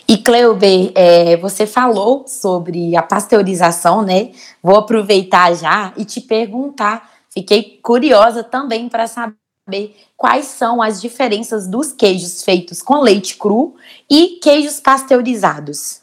E 0.07 0.17
Cleuber, 0.17 0.91
é, 0.95 1.37
você 1.37 1.67
falou 1.67 2.27
sobre 2.27 2.95
a 2.95 3.03
pasteurização, 3.03 4.01
né? 4.01 4.31
Vou 4.63 4.75
aproveitar 4.75 5.53
já 5.53 5.93
e 5.95 6.03
te 6.03 6.19
perguntar 6.19 7.19
Fiquei 7.29 7.79
curiosa 7.81 8.43
também 8.43 8.89
para 8.89 9.07
saber 9.07 9.95
quais 10.17 10.45
são 10.45 10.81
as 10.81 10.99
diferenças 10.99 11.67
dos 11.67 11.93
queijos 11.93 12.43
feitos 12.43 12.81
com 12.81 13.01
leite 13.01 13.37
cru 13.37 13.75
e 14.09 14.39
queijos 14.41 14.79
pasteurizados. 14.79 16.01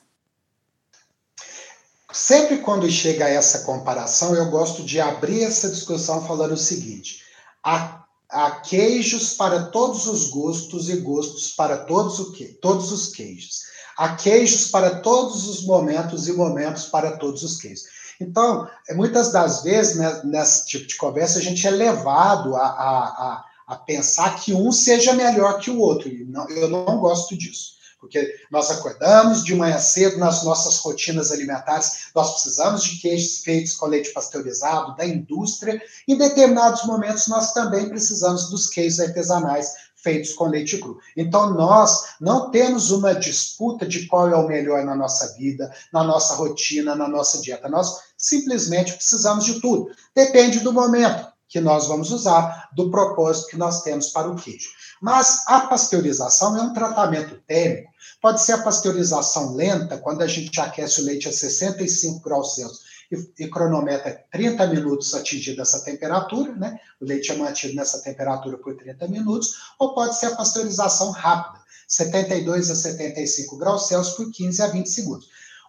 Sempre 2.17 2.57
quando 2.63 2.91
chega 2.91 3.27
a 3.27 3.29
essa 3.29 3.59
comparação, 3.59 4.35
eu 4.35 4.49
gosto 4.49 4.83
de 4.83 4.99
abrir 4.99 5.45
essa 5.45 5.69
discussão 5.69 6.27
falando 6.27 6.53
o 6.53 6.57
seguinte: 6.57 7.21
há, 7.63 8.07
há 8.31 8.53
queijos 8.53 9.35
para 9.35 9.67
todos 9.67 10.07
os 10.07 10.31
gostos 10.31 10.89
e 10.89 10.97
gostos 10.97 11.53
para 11.53 11.77
todos, 11.77 12.19
o 12.19 12.33
que, 12.33 12.47
todos 12.47 12.91
os 12.91 13.09
queijos. 13.09 13.65
Há 13.99 14.17
queijos 14.17 14.69
para 14.69 15.01
todos 15.01 15.47
os 15.47 15.67
momentos 15.67 16.27
e 16.27 16.33
momentos 16.33 16.87
para 16.87 17.19
todos 17.19 17.43
os 17.43 17.59
queijos. 17.59 17.85
Então, 18.19 18.67
muitas 18.93 19.31
das 19.31 19.63
vezes, 19.63 19.97
né, 19.97 20.23
nesse 20.25 20.65
tipo 20.65 20.87
de 20.87 20.97
conversa, 20.97 21.39
a 21.39 21.43
gente 21.43 21.67
é 21.67 21.71
levado 21.71 22.57
a, 22.57 22.67
a, 22.67 23.45
a 23.67 23.77
pensar 23.77 24.41
que 24.41 24.55
um 24.55 24.73
seja 24.73 25.13
melhor 25.13 25.59
que 25.59 25.71
o 25.71 25.79
outro. 25.79 26.09
E 26.09 26.25
não, 26.25 26.49
eu 26.49 26.71
não 26.71 26.99
gosto 26.99 27.37
disso. 27.37 27.76
Porque 27.99 28.35
nós 28.51 28.71
acordamos 28.71 29.45
de 29.45 29.55
manhã 29.55 29.79
cedo 29.79 30.19
nas 30.19 30.45
nossas 30.45 30.77
rotinas 30.79 31.33
alimentares, 31.33 32.09
nós 32.15 32.33
precisamos 32.33 32.85
de 32.85 32.99
queijos 32.99 33.39
feitos 33.39 33.75
com 33.75 33.87
leite 33.87 34.13
pasteurizado, 34.13 34.95
da 34.97 35.07
indústria. 35.07 35.81
Em 36.07 36.17
determinados 36.17 36.85
momentos, 36.85 37.27
nós 37.27 37.53
também 37.53 37.89
precisamos 37.89 38.51
dos 38.51 38.69
queijos 38.69 39.01
artesanais 39.01 39.73
feitos 39.97 40.35
com 40.35 40.47
leite 40.47 40.79
cru. 40.79 41.01
Então, 41.17 41.55
nós 41.55 42.17
não 42.21 42.51
temos 42.51 42.91
uma 42.91 43.15
disputa 43.15 43.85
de 43.85 44.07
qual 44.07 44.29
é 44.29 44.37
o 44.37 44.47
melhor 44.47 44.85
na 44.85 44.95
nossa 44.95 45.35
vida, 45.35 45.75
na 45.93 46.05
nossa 46.05 46.35
rotina, 46.35 46.95
na 46.95 47.09
nossa 47.09 47.41
dieta. 47.41 47.69
Nós 47.69 48.03
simplesmente 48.17 48.93
precisamos 48.93 49.45
de 49.45 49.61
tudo. 49.61 49.91
Depende 50.15 50.61
do 50.61 50.73
momento 50.73 51.36
que 51.49 51.61
nós 51.61 51.87
vamos 51.87 52.11
usar, 52.11 52.71
do 52.75 52.91
propósito 52.91 53.49
que 53.49 53.57
nós 53.57 53.83
temos 53.83 54.09
para 54.09 54.29
o 54.29 54.37
queijo. 54.37 54.69
Mas 55.01 55.45
a 55.47 55.61
pasteurização 55.61 56.57
é 56.57 56.63
um 56.63 56.73
tratamento 56.73 57.41
térmico. 57.47 57.93
Pode 58.21 58.43
ser 58.43 58.53
a 58.53 58.63
pasteurização 58.63 59.55
lenta, 59.55 59.99
quando 59.99 60.23
a 60.23 60.27
gente 60.27 60.61
aquece 60.61 61.01
o 61.01 61.05
leite 61.05 61.29
a 61.29 61.33
65 61.33 62.21
graus 62.21 62.55
Celsius 62.55 62.81
e, 63.11 63.45
e 63.45 63.49
cronometra 63.49 64.25
30 64.33 64.67
minutos 64.69 65.15
atingida 65.15 65.63
essa 65.63 65.85
temperatura, 65.85 66.55
né? 66.55 66.79
O 67.01 67.05
leite 67.05 67.31
é 67.31 67.37
mantido 67.37 67.75
nessa 67.75 68.03
temperatura 68.03 68.59
por 68.59 68.77
30 68.77 69.07
minutos, 69.09 69.55
ou 69.79 69.95
pode 69.95 70.19
ser 70.19 70.27
a 70.27 70.37
pasteurização 70.37 71.11
rápida, 71.11 71.61
72 71.87 72.71
a 72.71 72.75
75 72.75 73.57
graus 73.59 73.87
Celsius 73.87 74.17
por 74.17 74.31
15 74.33 74.63
a 74.63 74.67
20 74.69 74.87
segundos. 74.89 75.29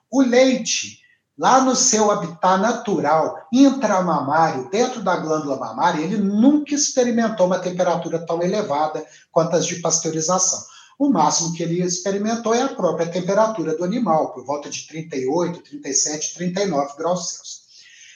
O 0.09 0.21
leite, 0.21 1.01
lá 1.37 1.61
no 1.61 1.75
seu 1.75 2.09
habitat 2.09 2.59
natural, 2.59 3.47
intramamário, 3.53 4.69
dentro 4.69 5.03
da 5.03 5.17
glândula 5.17 5.57
mamária, 5.57 6.01
ele 6.01 6.17
nunca 6.17 6.73
experimentou 6.73 7.45
uma 7.45 7.59
temperatura 7.59 8.25
tão 8.25 8.41
elevada 8.41 9.05
quanto 9.31 9.55
as 9.55 9.65
de 9.65 9.75
pasteurização. 9.75 10.59
O 10.97 11.09
máximo 11.09 11.53
que 11.53 11.61
ele 11.61 11.81
experimentou 11.81 12.55
é 12.55 12.63
a 12.63 12.69
própria 12.69 13.07
temperatura 13.07 13.77
do 13.77 13.83
animal, 13.83 14.33
por 14.33 14.43
volta 14.43 14.67
de 14.67 14.87
38, 14.87 15.61
37, 15.61 16.33
39 16.33 16.97
graus 16.97 17.29
Celsius. 17.29 17.67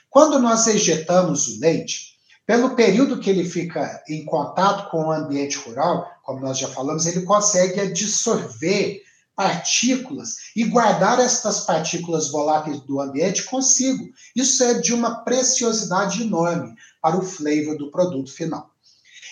Quando 0.10 0.40
nós 0.40 0.66
ejetamos 0.66 1.48
o 1.48 1.60
leite, 1.60 2.12
pelo 2.46 2.76
período 2.76 3.20
que 3.20 3.30
ele 3.30 3.46
fica 3.46 4.04
em 4.10 4.26
contato 4.26 4.90
com 4.90 5.06
o 5.06 5.12
ambiente 5.12 5.58
rural, 5.60 6.06
como 6.24 6.40
nós 6.40 6.58
já 6.58 6.68
falamos, 6.68 7.06
ele 7.06 7.22
consegue 7.22 7.80
absorver 7.80 9.04
partículas 9.36 10.36
e 10.56 10.64
guardar 10.66 11.20
estas 11.20 11.62
partículas 11.62 12.30
voláteis 12.30 12.80
do 12.82 13.00
ambiente 13.00 13.44
consigo. 13.44 14.10
Isso 14.36 14.64
é 14.64 14.76
de 14.76 14.94
uma 14.94 15.24
preciosidade 15.24 16.22
enorme 16.22 16.76
para 17.02 17.18
o 17.18 17.24
flavor 17.24 17.78
do 17.78 17.90
produto 17.90 18.32
final. 18.32 18.70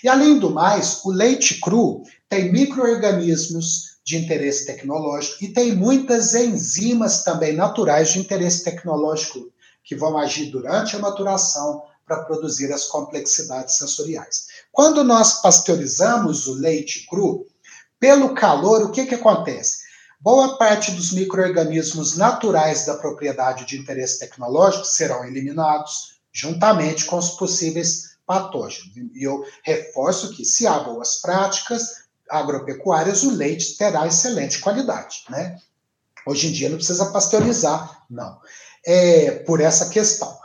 E 0.04 0.08
além 0.08 0.40
do 0.40 0.50
mais, 0.50 1.04
o 1.04 1.12
leite 1.12 1.60
cru 1.60 2.04
tem 2.28 2.52
microorganismos 2.52 4.00
de 4.06 4.18
interesse 4.18 4.66
tecnológico 4.66 5.44
e 5.44 5.54
tem 5.54 5.76
muitas 5.76 6.34
enzimas 6.34 7.24
também 7.24 7.54
naturais 7.54 8.14
de 8.14 8.20
interesse 8.20 8.64
tecnológico 8.64 9.52
que 9.84 9.96
vão 9.96 10.18
agir 10.18 10.50
durante 10.50 10.96
a 10.96 11.00
maturação 11.00 11.84
para 12.06 12.24
produzir 12.24 12.74
as 12.74 12.86
complexidades 12.86 13.76
sensoriais. 13.76 14.48
Quando 14.72 15.04
nós 15.04 15.42
pasteurizamos 15.42 16.48
o 16.48 16.54
leite 16.56 17.06
cru, 17.08 17.46
pelo 18.00 18.34
calor, 18.34 18.84
o 18.84 18.92
que, 18.92 19.06
que 19.06 19.16
acontece? 19.16 19.79
Boa 20.22 20.58
parte 20.58 20.92
dos 20.92 21.14
micro-organismos 21.14 22.18
naturais 22.18 22.86
da 22.86 22.98
propriedade 22.98 23.66
de 23.66 23.78
interesse 23.78 24.20
tecnológico 24.20 24.84
serão 24.84 25.24
eliminados, 25.24 26.20
juntamente 26.34 27.06
com 27.06 27.18
os 27.18 27.32
possíveis 27.32 28.18
patógenos. 28.26 28.92
E 29.16 29.24
eu 29.24 29.46
reforço 29.64 30.36
que, 30.36 30.44
se 30.44 30.68
há 30.68 30.78
boas 30.80 31.22
práticas 31.22 32.04
agropecuárias, 32.30 33.24
o 33.24 33.32
leite 33.32 33.78
terá 33.78 34.06
excelente 34.06 34.60
qualidade. 34.60 35.24
Né? 35.30 35.58
Hoje 36.26 36.48
em 36.48 36.52
dia 36.52 36.70
não 36.70 36.78
precisa 36.78 37.12
pasteurizar, 37.12 38.04
não. 38.10 38.40
É, 38.86 39.32
por 39.46 39.62
essa 39.62 39.90
questão. 39.90 40.39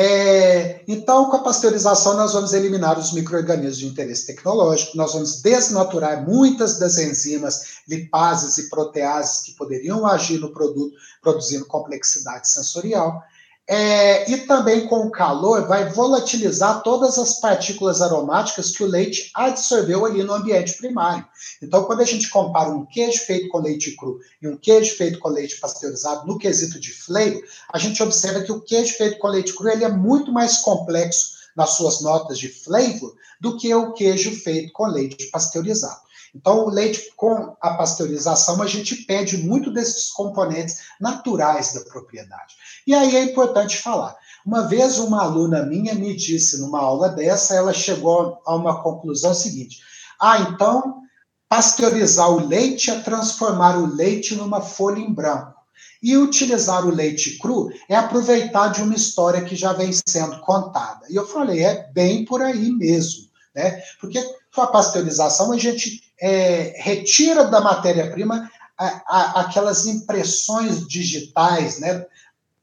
É, 0.00 0.84
então, 0.86 1.28
com 1.28 1.38
a 1.38 1.42
pasteurização, 1.42 2.16
nós 2.16 2.32
vamos 2.32 2.52
eliminar 2.52 2.96
os 2.96 3.12
micro-organismos 3.12 3.78
de 3.78 3.86
interesse 3.88 4.26
tecnológico, 4.28 4.96
nós 4.96 5.12
vamos 5.12 5.42
desnaturar 5.42 6.24
muitas 6.24 6.78
das 6.78 6.98
enzimas, 6.98 7.80
lipases 7.88 8.58
e 8.58 8.70
proteases 8.70 9.42
que 9.42 9.56
poderiam 9.56 10.06
agir 10.06 10.38
no 10.38 10.52
produto, 10.52 10.94
produzindo 11.20 11.66
complexidade 11.66 12.48
sensorial. 12.48 13.24
É, 13.70 14.30
e 14.30 14.38
também 14.46 14.86
com 14.86 15.00
o 15.00 15.10
calor 15.10 15.68
vai 15.68 15.90
volatilizar 15.90 16.82
todas 16.82 17.18
as 17.18 17.38
partículas 17.38 18.00
aromáticas 18.00 18.70
que 18.70 18.82
o 18.82 18.86
leite 18.86 19.30
absorveu 19.34 20.06
ali 20.06 20.22
no 20.22 20.32
ambiente 20.32 20.78
primário. 20.78 21.26
Então, 21.62 21.84
quando 21.84 22.00
a 22.00 22.06
gente 22.06 22.30
compara 22.30 22.70
um 22.70 22.86
queijo 22.86 23.18
feito 23.26 23.48
com 23.48 23.58
leite 23.58 23.94
cru 23.94 24.20
e 24.40 24.48
um 24.48 24.56
queijo 24.56 24.96
feito 24.96 25.18
com 25.18 25.28
leite 25.28 25.60
pasteurizado 25.60 26.26
no 26.26 26.38
quesito 26.38 26.80
de 26.80 26.90
flavor, 26.92 27.42
a 27.70 27.78
gente 27.78 28.02
observa 28.02 28.40
que 28.40 28.52
o 28.52 28.62
queijo 28.62 28.94
feito 28.94 29.18
com 29.18 29.28
leite 29.28 29.54
cru 29.54 29.68
ele 29.68 29.84
é 29.84 29.92
muito 29.92 30.32
mais 30.32 30.58
complexo 30.58 31.36
nas 31.54 31.70
suas 31.70 32.00
notas 32.00 32.38
de 32.38 32.48
flavor 32.48 33.14
do 33.38 33.58
que 33.58 33.74
o 33.74 33.92
queijo 33.92 34.30
feito 34.30 34.72
com 34.72 34.86
leite 34.86 35.26
pasteurizado. 35.26 36.07
Então, 36.34 36.64
o 36.64 36.70
leite 36.70 37.12
com 37.16 37.56
a 37.60 37.74
pasteurização, 37.74 38.62
a 38.62 38.66
gente 38.66 38.96
perde 39.04 39.38
muito 39.38 39.72
desses 39.72 40.10
componentes 40.10 40.82
naturais 41.00 41.72
da 41.72 41.80
propriedade. 41.82 42.54
E 42.86 42.94
aí 42.94 43.16
é 43.16 43.22
importante 43.22 43.78
falar. 43.78 44.16
Uma 44.44 44.66
vez 44.68 44.98
uma 44.98 45.22
aluna 45.22 45.64
minha 45.64 45.94
me 45.94 46.16
disse 46.16 46.60
numa 46.60 46.80
aula 46.80 47.08
dessa, 47.08 47.54
ela 47.54 47.72
chegou 47.72 48.40
a 48.46 48.54
uma 48.54 48.82
conclusão 48.82 49.34
seguinte: 49.34 49.78
ah, 50.20 50.38
então 50.40 51.02
pasteurizar 51.48 52.30
o 52.30 52.46
leite 52.46 52.90
é 52.90 53.00
transformar 53.00 53.78
o 53.78 53.86
leite 53.86 54.34
numa 54.34 54.60
folha 54.60 55.00
em 55.00 55.12
branco. 55.12 55.58
E 56.02 56.16
utilizar 56.16 56.86
o 56.86 56.90
leite 56.90 57.38
cru 57.38 57.70
é 57.88 57.96
aproveitar 57.96 58.68
de 58.68 58.82
uma 58.82 58.94
história 58.94 59.44
que 59.44 59.56
já 59.56 59.72
vem 59.72 59.90
sendo 60.06 60.38
contada. 60.40 61.06
E 61.10 61.16
eu 61.16 61.26
falei, 61.26 61.64
é 61.64 61.90
bem 61.92 62.24
por 62.24 62.40
aí 62.40 62.70
mesmo, 62.70 63.28
né? 63.54 63.82
Porque 64.00 64.22
a 64.60 64.66
pasteurização 64.66 65.52
a 65.52 65.58
gente 65.58 66.02
é, 66.20 66.74
retira 66.78 67.44
da 67.44 67.60
matéria-prima 67.60 68.50
aquelas 68.78 69.86
impressões 69.86 70.86
digitais, 70.86 71.80
né? 71.80 72.06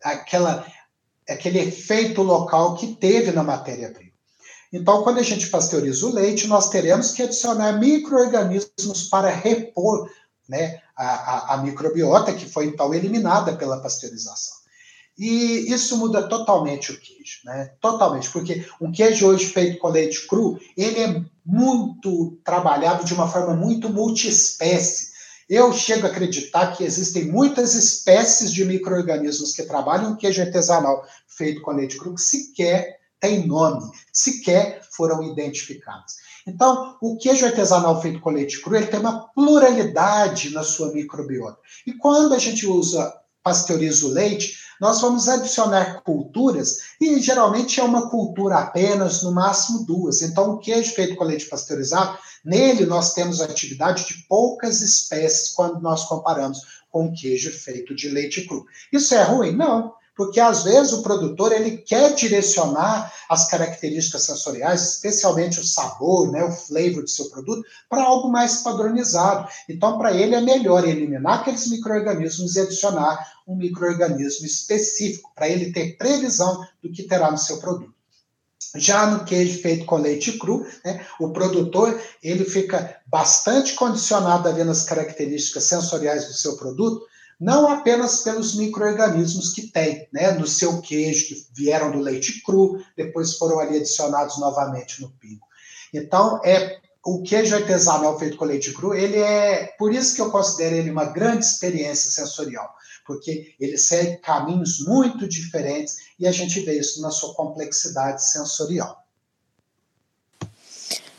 Aquela, 0.01 0.65
aquele 1.27 1.59
efeito 1.59 2.21
local 2.21 2.75
que 2.75 2.95
teve 2.95 3.31
na 3.31 3.43
matéria-prima. 3.43 4.11
Então, 4.71 5.03
quando 5.03 5.19
a 5.19 5.23
gente 5.23 5.47
pasteuriza 5.47 6.05
o 6.05 6.13
leite, 6.13 6.47
nós 6.47 6.69
teremos 6.69 7.11
que 7.11 7.23
adicionar 7.23 7.79
micro-organismos 7.79 9.03
para 9.09 9.29
repor 9.29 10.09
né, 10.47 10.81
a, 10.95 11.05
a, 11.05 11.53
a 11.53 11.57
microbiota 11.57 12.33
que 12.33 12.45
foi 12.45 12.65
então 12.67 12.93
eliminada 12.93 13.55
pela 13.55 13.81
pasteurização. 13.81 14.55
E 15.17 15.71
isso 15.71 15.97
muda 15.97 16.27
totalmente 16.27 16.91
o 16.91 16.99
queijo, 16.99 17.39
né? 17.45 17.71
Totalmente, 17.79 18.29
porque 18.29 18.65
um 18.81 18.91
queijo 18.91 19.27
hoje 19.27 19.45
feito 19.45 19.79
com 19.79 19.87
leite 19.87 20.27
cru, 20.27 20.59
ele 20.75 20.99
é 20.99 21.21
muito 21.45 22.39
trabalhado 22.43 23.05
de 23.05 23.13
uma 23.13 23.27
forma 23.27 23.55
muito 23.55 23.89
multiespécie. 23.89 25.13
Eu 25.47 25.71
chego 25.71 26.07
a 26.07 26.09
acreditar 26.09 26.75
que 26.75 26.83
existem 26.83 27.25
muitas 27.31 27.75
espécies 27.75 28.51
de 28.51 28.65
micro-organismos 28.65 29.53
que 29.53 29.63
trabalham 29.63 30.13
o 30.13 30.17
queijo 30.17 30.41
artesanal 30.41 31.05
feito 31.27 31.61
com 31.61 31.71
leite 31.71 31.97
cru 31.97 32.15
que 32.15 32.21
sequer 32.21 32.99
tem 33.19 33.45
nome, 33.47 33.89
sequer 34.11 34.81
foram 34.91 35.21
identificados. 35.23 36.15
Então, 36.47 36.97
o 37.01 37.17
queijo 37.17 37.45
artesanal 37.45 38.01
feito 38.01 38.19
com 38.19 38.31
leite 38.31 38.61
cru, 38.61 38.75
ele 38.75 38.87
tem 38.87 38.99
uma 38.99 39.27
pluralidade 39.33 40.51
na 40.51 40.63
sua 40.63 40.91
microbiota. 40.91 41.57
E 41.85 41.93
quando 41.93 42.33
a 42.33 42.39
gente 42.39 42.65
usa 42.67 43.13
pasteuriza 43.45 44.07
o 44.07 44.09
leite, 44.09 44.57
nós 44.79 45.01
vamos 45.01 45.27
adicionar 45.27 46.01
culturas, 46.01 46.79
e 46.99 47.19
geralmente 47.19 47.79
é 47.79 47.83
uma 47.83 48.09
cultura 48.09 48.57
apenas, 48.57 49.23
no 49.23 49.31
máximo 49.31 49.85
duas. 49.85 50.21
Então, 50.21 50.51
o 50.51 50.57
queijo 50.57 50.93
feito 50.93 51.15
com 51.15 51.23
leite 51.23 51.45
pasteurizado, 51.45 52.17
nele 52.43 52.85
nós 52.85 53.13
temos 53.13 53.41
atividade 53.41 54.05
de 54.05 54.25
poucas 54.27 54.81
espécies 54.81 55.49
quando 55.49 55.81
nós 55.81 56.05
comparamos 56.05 56.59
com 56.91 57.11
queijo 57.11 57.51
feito 57.51 57.95
de 57.95 58.09
leite 58.09 58.45
cru. 58.47 58.65
Isso 58.91 59.13
é 59.13 59.23
ruim? 59.23 59.55
Não 59.55 59.93
porque 60.15 60.39
às 60.39 60.63
vezes 60.63 60.93
o 60.93 61.01
produtor 61.01 61.51
ele 61.51 61.77
quer 61.77 62.15
direcionar 62.15 63.11
as 63.29 63.47
características 63.49 64.23
sensoriais, 64.23 64.93
especialmente 64.93 65.59
o 65.59 65.63
sabor, 65.63 66.31
né, 66.31 66.43
o 66.43 66.51
flavor 66.51 67.03
do 67.03 67.09
seu 67.09 67.29
produto, 67.29 67.67
para 67.89 68.03
algo 68.03 68.31
mais 68.31 68.57
padronizado. 68.57 69.47
Então, 69.69 69.97
para 69.97 70.13
ele 70.13 70.33
é 70.33 70.41
melhor 70.41 70.87
eliminar 70.87 71.41
aqueles 71.41 71.67
microorganismos 71.67 72.55
e 72.55 72.61
adicionar 72.61 73.19
um 73.45 73.55
microorganismo 73.55 74.45
específico, 74.45 75.31
para 75.35 75.49
ele 75.49 75.71
ter 75.71 75.97
previsão 75.97 76.65
do 76.81 76.91
que 76.91 77.03
terá 77.03 77.29
no 77.29 77.37
seu 77.37 77.57
produto. 77.57 77.93
Já 78.77 79.05
no 79.07 79.23
queijo 79.23 79.61
feito 79.61 79.85
com 79.85 79.97
leite 79.97 80.37
cru, 80.37 80.65
né, 80.83 81.05
o 81.19 81.29
produtor 81.29 81.99
ele 82.21 82.43
fica 82.45 82.97
bastante 83.05 83.73
condicionado 83.73 84.49
ali 84.49 84.63
nas 84.63 84.83
características 84.83 85.63
sensoriais 85.65 86.27
do 86.27 86.33
seu 86.33 86.57
produto, 86.57 87.05
não 87.39 87.67
apenas 87.67 88.21
pelos 88.23 88.55
micro-organismos 88.55 89.53
que 89.53 89.67
tem, 89.67 90.07
né, 90.11 90.31
no 90.31 90.47
seu 90.47 90.81
queijo, 90.81 91.27
que 91.27 91.47
vieram 91.53 91.91
do 91.91 91.99
leite 91.99 92.41
cru, 92.43 92.81
depois 92.95 93.37
foram 93.37 93.59
ali 93.59 93.77
adicionados 93.77 94.39
novamente 94.39 95.01
no 95.01 95.09
pingo. 95.11 95.45
Então, 95.93 96.39
é 96.43 96.79
o 97.05 97.21
queijo 97.21 97.55
artesanal 97.55 98.17
feito 98.17 98.35
com 98.35 98.45
leite 98.45 98.73
cru, 98.73 98.93
ele 98.93 99.17
é, 99.17 99.75
por 99.77 99.93
isso 99.93 100.15
que 100.15 100.21
eu 100.21 100.31
considero 100.31 100.75
ele 100.75 100.89
uma 100.89 101.05
grande 101.05 101.45
experiência 101.45 102.09
sensorial, 102.09 102.73
porque 103.05 103.53
ele 103.59 103.77
segue 103.77 104.17
caminhos 104.17 104.79
muito 104.79 105.27
diferentes 105.27 105.97
e 106.19 106.25
a 106.25 106.31
gente 106.31 106.59
vê 106.61 106.79
isso 106.79 107.01
na 107.01 107.11
sua 107.11 107.35
complexidade 107.35 108.27
sensorial. 108.27 109.05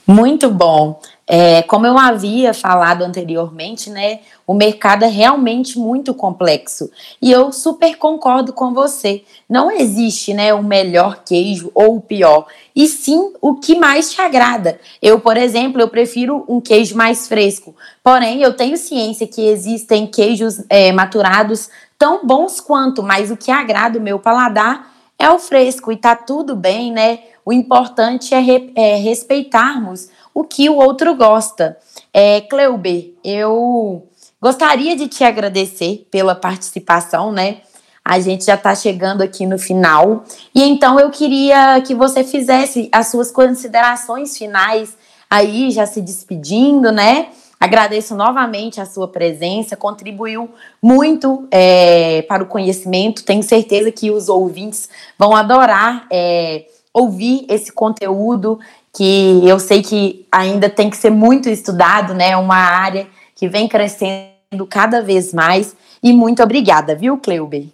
Muito 0.04 0.50
bom. 0.50 1.00
É, 1.28 1.60
como 1.62 1.84
eu 1.84 1.98
havia 1.98 2.54
falado 2.54 3.02
anteriormente, 3.02 3.90
né, 3.90 4.20
o 4.46 4.54
mercado 4.54 5.04
é 5.04 5.08
realmente 5.08 5.76
muito 5.76 6.14
complexo 6.14 6.88
e 7.20 7.32
eu 7.32 7.50
super 7.50 7.96
concordo 7.96 8.52
com 8.52 8.72
você. 8.72 9.24
Não 9.48 9.68
existe, 9.68 10.32
né, 10.32 10.54
o 10.54 10.62
melhor 10.62 11.24
queijo 11.24 11.72
ou 11.74 11.96
o 11.96 12.00
pior, 12.00 12.46
e 12.76 12.86
sim 12.86 13.32
o 13.40 13.56
que 13.56 13.74
mais 13.76 14.12
te 14.12 14.20
agrada. 14.20 14.78
Eu, 15.02 15.18
por 15.18 15.36
exemplo, 15.36 15.80
eu 15.80 15.88
prefiro 15.88 16.44
um 16.46 16.60
queijo 16.60 16.96
mais 16.96 17.26
fresco. 17.26 17.74
Porém, 18.04 18.40
eu 18.40 18.56
tenho 18.56 18.76
ciência 18.76 19.26
que 19.26 19.48
existem 19.48 20.06
queijos 20.06 20.62
é, 20.70 20.92
maturados 20.92 21.68
tão 21.98 22.24
bons 22.24 22.60
quanto, 22.60 23.02
mas 23.02 23.32
o 23.32 23.36
que 23.36 23.50
agrada 23.50 23.98
o 23.98 24.02
meu 24.02 24.20
paladar 24.20 24.94
é 25.18 25.28
o 25.30 25.38
fresco 25.38 25.90
e 25.90 25.96
tá 25.96 26.14
tudo 26.14 26.54
bem, 26.54 26.92
né? 26.92 27.20
O 27.44 27.52
importante 27.52 28.34
é, 28.34 28.38
re, 28.38 28.72
é 28.76 28.96
respeitarmos 28.96 30.08
o 30.36 30.44
que 30.44 30.68
o 30.68 30.76
outro 30.76 31.14
gosta. 31.14 31.78
É, 32.12 32.42
Cleuber, 32.42 33.14
eu 33.24 34.06
gostaria 34.38 34.94
de 34.94 35.08
te 35.08 35.24
agradecer 35.24 36.06
pela 36.10 36.34
participação, 36.34 37.32
né? 37.32 37.62
A 38.04 38.20
gente 38.20 38.44
já 38.44 38.54
está 38.54 38.74
chegando 38.74 39.22
aqui 39.22 39.46
no 39.46 39.58
final. 39.58 40.24
E 40.54 40.62
então 40.62 41.00
eu 41.00 41.08
queria 41.08 41.80
que 41.80 41.94
você 41.94 42.22
fizesse 42.22 42.90
as 42.92 43.08
suas 43.08 43.30
considerações 43.30 44.36
finais 44.36 44.94
aí, 45.30 45.70
já 45.70 45.86
se 45.86 46.02
despedindo, 46.02 46.92
né? 46.92 47.28
Agradeço 47.58 48.14
novamente 48.14 48.78
a 48.78 48.84
sua 48.84 49.08
presença, 49.08 49.74
contribuiu 49.74 50.50
muito 50.82 51.48
é, 51.50 52.20
para 52.28 52.42
o 52.42 52.46
conhecimento. 52.46 53.24
Tenho 53.24 53.42
certeza 53.42 53.90
que 53.90 54.10
os 54.10 54.28
ouvintes 54.28 54.86
vão 55.18 55.34
adorar 55.34 56.06
é, 56.12 56.66
ouvir 56.96 57.44
esse 57.50 57.70
conteúdo 57.70 58.58
que 58.96 59.46
eu 59.46 59.60
sei 59.60 59.82
que 59.82 60.26
ainda 60.32 60.70
tem 60.70 60.88
que 60.88 60.96
ser 60.96 61.10
muito 61.10 61.50
estudado, 61.50 62.14
né? 62.14 62.34
Uma 62.34 62.56
área 62.56 63.06
que 63.34 63.46
vem 63.46 63.68
crescendo 63.68 64.66
cada 64.70 65.02
vez 65.02 65.34
mais. 65.34 65.76
E 66.02 66.14
muito 66.14 66.42
obrigada, 66.42 66.94
viu, 66.94 67.18
Cleuber? 67.18 67.66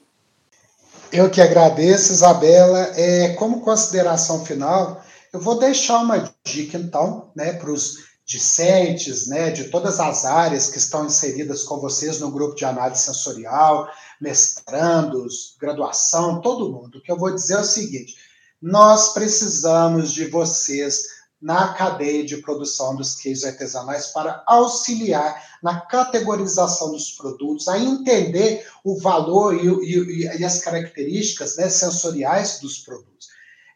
Eu 1.13 1.31
que 1.31 1.41
agradeço, 1.41 2.13
Isabela. 2.13 2.91
É, 2.97 3.35
como 3.35 3.61
consideração 3.61 4.45
final, 4.45 5.01
eu 5.33 5.39
vou 5.39 5.61
deixar 5.61 6.01
uma 6.01 6.29
dica, 6.45 6.77
então, 6.77 7.31
né, 7.37 7.53
para 7.53 7.71
os 7.71 7.99
discentes, 8.27 9.29
né, 9.29 9.51
de 9.51 9.65
todas 9.65 10.01
as 10.01 10.25
áreas 10.25 10.71
que 10.71 10.79
estão 10.79 11.07
inseridas 11.07 11.63
com 11.63 11.79
vocês 11.79 12.19
no 12.19 12.33
grupo 12.33 12.57
de 12.57 12.65
análise 12.65 13.03
sensorial, 13.03 13.87
mestrandos, 14.21 15.55
graduação, 15.61 16.41
todo 16.41 16.73
mundo. 16.73 16.99
O 16.99 17.01
que 17.01 17.13
eu 17.13 17.19
vou 17.19 17.33
dizer 17.33 17.55
é 17.55 17.61
o 17.61 17.65
seguinte: 17.65 18.17
nós 18.63 19.13
precisamos 19.13 20.13
de 20.13 20.27
vocês 20.27 21.07
na 21.41 21.75
cadeia 21.75 22.25
de 22.25 22.37
produção 22.37 22.95
dos 22.95 23.17
queijos 23.17 23.43
artesanais 23.43 24.07
para 24.09 24.45
auxiliar 24.47 25.43
na 25.61 25.81
categorização 25.81 26.93
dos 26.93 27.11
produtos, 27.11 27.67
a 27.67 27.77
entender 27.77 28.65
o 28.85 29.01
valor 29.01 29.53
e, 29.53 29.67
e, 29.67 30.39
e 30.39 30.45
as 30.45 30.61
características 30.61 31.57
né, 31.57 31.69
sensoriais 31.69 32.61
dos 32.61 32.79
produtos. 32.79 33.27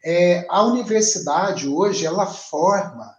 É, 0.04 0.46
a 0.48 0.62
universidade 0.62 1.66
hoje 1.66 2.06
ela 2.06 2.26
forma 2.26 3.12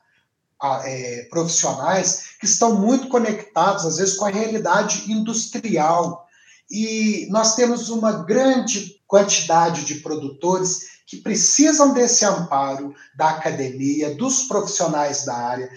é, 0.85 1.27
profissionais 1.29 2.37
que 2.39 2.45
estão 2.45 2.79
muito 2.79 3.09
conectados 3.09 3.85
às 3.85 3.97
vezes 3.97 4.15
com 4.15 4.25
a 4.25 4.29
realidade 4.29 5.11
industrial 5.11 6.25
e 6.71 7.27
nós 7.29 7.55
temos 7.55 7.89
uma 7.89 8.23
grande 8.23 9.01
quantidade 9.05 9.83
de 9.83 9.95
produtores 9.95 10.96
que 11.07 11.17
precisam 11.17 11.93
desse 11.93 12.25
amparo 12.25 12.93
da 13.15 13.29
academia, 13.29 14.13
dos 14.15 14.43
profissionais 14.43 15.25
da 15.25 15.35
área, 15.35 15.69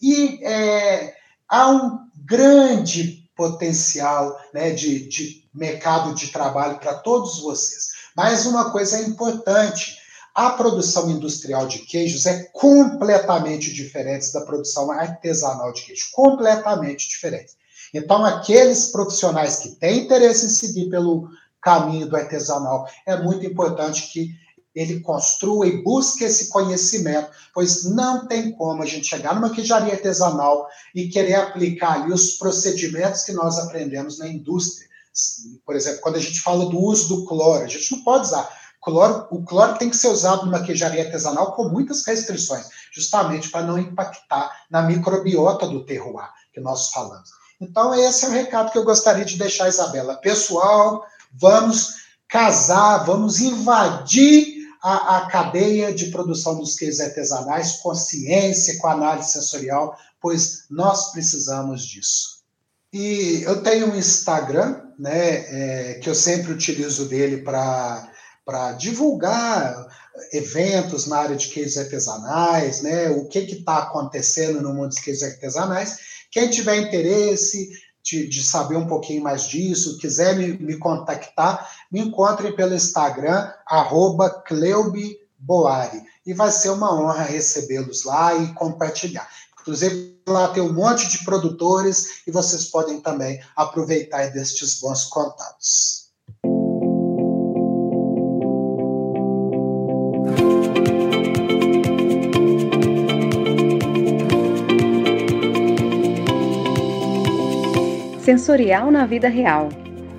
e 0.00 0.42
é, 0.42 1.14
há 1.46 1.70
um 1.70 1.98
grande 2.24 3.28
potencial 3.36 4.40
né, 4.54 4.70
de, 4.70 5.06
de 5.06 5.44
mercado 5.54 6.14
de 6.14 6.28
trabalho 6.28 6.78
para 6.78 6.94
todos 6.94 7.40
vocês. 7.40 7.90
Mas 8.16 8.46
uma 8.46 8.70
coisa 8.70 8.96
é 8.96 9.02
importante: 9.02 9.98
a 10.34 10.50
produção 10.50 11.10
industrial 11.10 11.66
de 11.66 11.80
queijos 11.80 12.24
é 12.24 12.44
completamente 12.44 13.72
diferente 13.72 14.32
da 14.32 14.40
produção 14.40 14.90
artesanal 14.90 15.72
de 15.74 15.82
queijo 15.82 16.06
completamente 16.12 17.06
diferente. 17.06 17.52
Então, 17.92 18.24
aqueles 18.24 18.86
profissionais 18.86 19.56
que 19.56 19.70
têm 19.70 20.04
interesse 20.04 20.46
em 20.46 20.48
seguir 20.48 20.88
pelo 20.88 21.28
caminho 21.60 22.08
do 22.08 22.16
artesanal, 22.16 22.88
é 23.06 23.16
muito 23.16 23.44
importante 23.44 24.10
que 24.12 24.34
ele 24.74 25.00
construa 25.00 25.66
e 25.66 25.82
busque 25.82 26.24
esse 26.24 26.48
conhecimento, 26.48 27.30
pois 27.52 27.84
não 27.84 28.26
tem 28.26 28.52
como 28.52 28.82
a 28.82 28.86
gente 28.86 29.06
chegar 29.06 29.34
numa 29.34 29.50
queijaria 29.50 29.92
artesanal 29.92 30.68
e 30.94 31.08
querer 31.08 31.34
aplicar 31.34 32.02
ali 32.02 32.12
os 32.12 32.32
procedimentos 32.32 33.24
que 33.24 33.32
nós 33.32 33.58
aprendemos 33.58 34.18
na 34.18 34.28
indústria. 34.28 34.88
Por 35.66 35.74
exemplo, 35.74 36.00
quando 36.00 36.16
a 36.16 36.20
gente 36.20 36.40
fala 36.40 36.66
do 36.66 36.78
uso 36.78 37.08
do 37.08 37.24
cloro, 37.24 37.64
a 37.64 37.68
gente 37.68 37.90
não 37.92 38.04
pode 38.04 38.26
usar 38.26 38.48
cloro, 38.80 39.26
o 39.30 39.44
cloro 39.44 39.76
tem 39.76 39.90
que 39.90 39.96
ser 39.96 40.08
usado 40.08 40.46
numa 40.46 40.62
queijaria 40.62 41.04
artesanal 41.04 41.52
com 41.52 41.68
muitas 41.68 42.04
restrições, 42.06 42.66
justamente 42.92 43.50
para 43.50 43.66
não 43.66 43.78
impactar 43.78 44.50
na 44.70 44.82
microbiota 44.82 45.66
do 45.66 45.84
terroir 45.84 46.28
que 46.52 46.60
nós 46.60 46.88
falamos. 46.90 47.30
Então, 47.60 47.94
esse 47.94 48.24
é 48.24 48.28
o 48.28 48.32
recado 48.32 48.72
que 48.72 48.78
eu 48.78 48.84
gostaria 48.84 49.24
de 49.24 49.36
deixar, 49.36 49.68
Isabela. 49.68 50.16
Pessoal, 50.16 51.04
vamos 51.32 51.96
casar, 52.26 53.04
vamos 53.04 53.40
invadir 53.40 54.59
a, 54.82 55.18
a 55.18 55.26
cadeia 55.26 55.92
de 55.92 56.06
produção 56.06 56.58
dos 56.58 56.76
queijos 56.76 57.00
artesanais 57.00 57.72
com 57.76 57.94
ciência, 57.94 58.78
com 58.78 58.88
análise 58.88 59.32
sensorial, 59.32 59.96
pois 60.20 60.64
nós 60.70 61.12
precisamos 61.12 61.84
disso. 61.84 62.40
E 62.92 63.42
eu 63.44 63.62
tenho 63.62 63.92
um 63.92 63.96
Instagram, 63.96 64.80
né, 64.98 65.92
é, 65.92 65.94
que 65.94 66.08
eu 66.08 66.14
sempre 66.14 66.52
utilizo 66.52 67.06
dele 67.08 67.38
para 67.38 68.72
divulgar 68.78 69.86
eventos 70.32 71.06
na 71.06 71.18
área 71.18 71.36
de 71.36 71.48
queijos 71.48 71.76
artesanais, 71.76 72.82
né, 72.82 73.10
o 73.10 73.26
que 73.26 73.38
está 73.38 73.78
acontecendo 73.78 74.60
no 74.60 74.74
mundo 74.74 74.88
dos 74.88 74.98
queijos 74.98 75.22
artesanais. 75.22 75.96
Quem 76.30 76.50
tiver 76.50 76.76
interesse, 76.76 77.70
de, 78.02 78.28
de, 78.28 78.42
saber 78.42 78.76
um 78.76 78.86
pouquinho 78.86 79.22
mais 79.22 79.44
disso, 79.44 79.98
quiser 79.98 80.36
me, 80.36 80.52
me 80.58 80.78
contactar, 80.78 81.70
me 81.90 82.00
encontrem 82.00 82.54
pelo 82.54 82.74
Instagram, 82.74 83.52
arroba. 83.66 84.42
E 86.26 86.34
vai 86.34 86.50
ser 86.50 86.70
uma 86.70 86.94
honra 86.94 87.22
recebê-los 87.22 88.04
lá 88.04 88.34
e 88.34 88.52
compartilhar. 88.54 89.28
Inclusive, 89.60 90.20
lá 90.28 90.48
tem 90.48 90.62
um 90.62 90.72
monte 90.72 91.08
de 91.08 91.24
produtores 91.24 92.22
e 92.26 92.30
vocês 92.30 92.66
podem 92.66 93.00
também 93.00 93.40
aproveitar 93.56 94.30
destes 94.30 94.80
bons 94.80 95.04
contatos. 95.04 96.09
Sensorial 108.30 108.92
na 108.92 109.06
Vida 109.06 109.28
Real, 109.28 109.70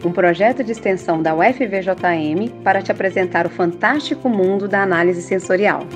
um 0.04 0.12
projeto 0.12 0.66
de 0.66 0.74
extensão 0.74 1.22
da 1.22 1.34
UFVJM 1.34 2.62
para 2.62 2.82
te 2.82 2.92
apresentar 2.92 3.48
o 3.48 3.50
fantástico 3.50 4.28
mundo 4.28 4.68
da 4.68 4.84
análise 4.84 5.22
sensorial. 5.22 5.88